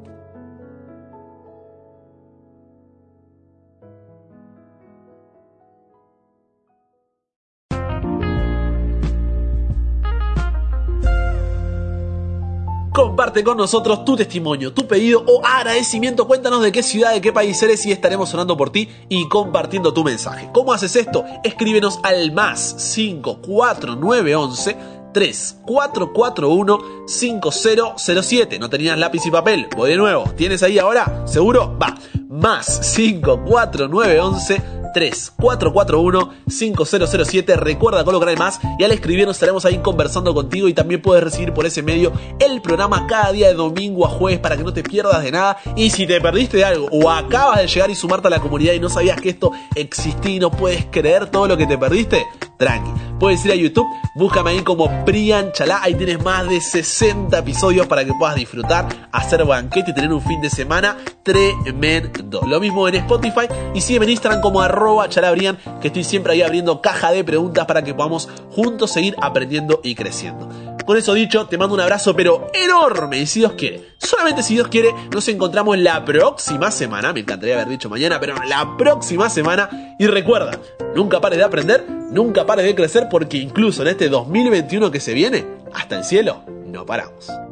Comparte 13.05 13.45
con 13.45 13.59
nosotros 13.59 14.03
tu 14.07 14.17
testimonio, 14.17 14.73
tu 14.73 14.88
pedido 14.88 15.23
o 15.29 15.45
agradecimiento. 15.45 16.27
Cuéntanos 16.27 16.62
de 16.62 16.73
qué 16.73 16.83
ciudad, 16.83 17.12
de 17.12 17.21
qué 17.21 17.35
país 17.35 17.62
eres 17.62 17.85
y 17.85 17.93
estaremos 17.93 18.31
sonando 18.31 18.57
por 18.57 18.71
ti 18.71 18.88
y 19.11 19.29
compartiendo 19.29 19.93
tu 19.93 20.03
mensaje. 20.03 20.49
¿Cómo 20.55 20.73
haces 20.73 20.97
esto? 20.97 21.23
Escríbenos 21.45 22.01
al 22.03 22.33
más 22.33 22.75
54911 22.97 24.77
3441 25.12 26.79
5007. 27.07 28.59
No 28.59 28.71
tenías 28.71 28.97
lápiz 28.99 29.27
y 29.27 29.31
papel. 29.31 29.69
Voy 29.77 29.90
de 29.90 29.99
nuevo. 29.99 30.25
¿Tienes 30.35 30.62
ahí 30.62 30.79
ahora? 30.79 31.25
¿Seguro? 31.27 31.77
Va. 31.79 31.95
Más 32.31 32.81
54911 32.97 34.62
3441-5007. 34.94 37.57
Recuerda 37.57 38.04
colocar 38.04 38.28
el 38.28 38.38
más 38.38 38.61
y 38.78 38.85
al 38.85 38.92
escribirnos 38.92 39.35
estaremos 39.37 39.64
ahí 39.64 39.78
conversando 39.78 40.35
contigo 40.35 40.68
y 40.68 40.74
también 40.74 41.02
puedes 41.02 41.24
recibir 41.24 41.52
por 41.52 41.66
ese 41.66 41.83
medio 41.83 42.12
el 42.38 42.62
programa 42.62 43.07
cada 43.07 43.33
día 43.33 43.48
de 43.48 43.54
domingo 43.54 44.07
a 44.07 44.09
jueves 44.09 44.38
para 44.40 44.57
que 44.57 44.64
no 44.64 44.72
te 44.72 44.83
pierdas 44.83 45.22
de 45.22 45.33
nada. 45.33 45.59
Y 45.76 45.90
si 45.90 46.07
te 46.07 46.18
perdiste 46.20 46.59
de 46.59 46.64
algo 46.64 46.88
o 46.90 47.11
acabas 47.11 47.59
de 47.59 47.66
llegar 47.66 47.90
y 47.90 47.94
sumarte 47.94 48.28
a 48.28 48.30
la 48.30 48.40
comunidad 48.40 48.72
y 48.72 48.80
no 48.80 48.88
sabías 48.88 49.20
que 49.20 49.30
esto 49.30 49.52
existía 49.74 50.37
y 50.37 50.38
no 50.38 50.50
puedes 50.50 50.87
creer 50.87 51.30
todo 51.30 51.48
lo 51.48 51.57
que 51.57 51.66
te 51.66 51.76
perdiste, 51.76 52.24
tranqui. 52.57 52.90
Puedes 53.18 53.44
ir 53.44 53.52
a 53.52 53.54
YouTube, 53.54 53.87
búscame 54.16 54.50
ahí 54.50 54.61
como 54.61 54.88
Brian 55.04 55.52
Chalá, 55.52 55.80
ahí 55.83 55.94
tienes 55.94 56.22
más 56.22 56.48
de 56.48 56.61
60 56.61 57.38
episodios 57.38 57.87
para 57.87 58.04
que 58.04 58.12
puedas 58.18 58.35
disfrutar, 58.35 59.09
hacer 59.12 59.44
banquete 59.44 59.92
y 59.92 59.94
tener 59.94 60.12
un 60.12 60.20
fin 60.20 60.40
de 60.40 60.50
semana 60.50 60.96
tremendo. 61.22 62.42
Lo 62.46 62.61
mismo 62.61 62.88
en 62.88 62.96
Spotify 62.96 63.46
y 63.72 63.80
sígueme 63.80 64.07
en 64.07 64.12
Instagram 64.12 64.40
como 64.40 64.61
arroba 64.61 64.84
chalabrian, 65.09 65.59
que 65.81 65.88
estoy 65.88 66.05
siempre 66.05 66.33
ahí 66.33 66.42
abriendo 66.42 66.81
caja 66.81 67.12
de 67.12 67.25
preguntas 67.25 67.66
para 67.66 67.83
que 67.83 67.94
podamos 67.94 68.29
juntos 68.51 68.92
seguir 68.92 69.16
aprendiendo 69.20 69.81
y 69.83 69.94
creciendo. 69.94 70.49
Con 70.85 70.99
eso 70.99 71.14
dicho, 71.14 71.47
te 71.47 71.57
mando 71.57 71.75
un 71.75 71.81
abrazo 71.81 72.14
pero 72.14 72.49
enorme 72.53 73.18
y 73.18 73.27
si 73.27 73.40
Dios 73.40 73.53
quiere, 73.53 73.94
solamente 73.99 74.42
si 74.42 74.55
Dios 74.55 74.68
quiere, 74.68 74.94
nos 75.11 75.27
encontramos 75.29 75.79
la 75.79 76.05
próxima 76.05 76.70
semana, 76.70 77.12
me 77.12 77.20
encantaría 77.20 77.55
haber 77.55 77.68
dicho 77.68 77.88
mañana, 77.88 78.20
pero 78.20 78.35
la 78.47 78.77
próxima 78.77 79.31
semana 79.31 79.97
y 79.99 80.07
recuerda, 80.07 80.61
nunca 80.94 81.20
pares 81.20 81.38
de 81.38 81.44
aprender, 81.44 81.87
nunca 81.88 82.44
pares 82.44 82.66
de 82.66 82.75
crecer 82.75 83.09
porque 83.11 83.38
incluso 83.38 83.83
en 83.83 83.88
este 83.88 84.11
2021 84.11 84.90
que 84.90 85.01
se 85.01 85.14
viene, 85.14 85.47
hasta 85.73 85.97
el 85.97 86.05
cielo, 86.05 86.42
no 86.66 86.85
paramos. 86.85 87.43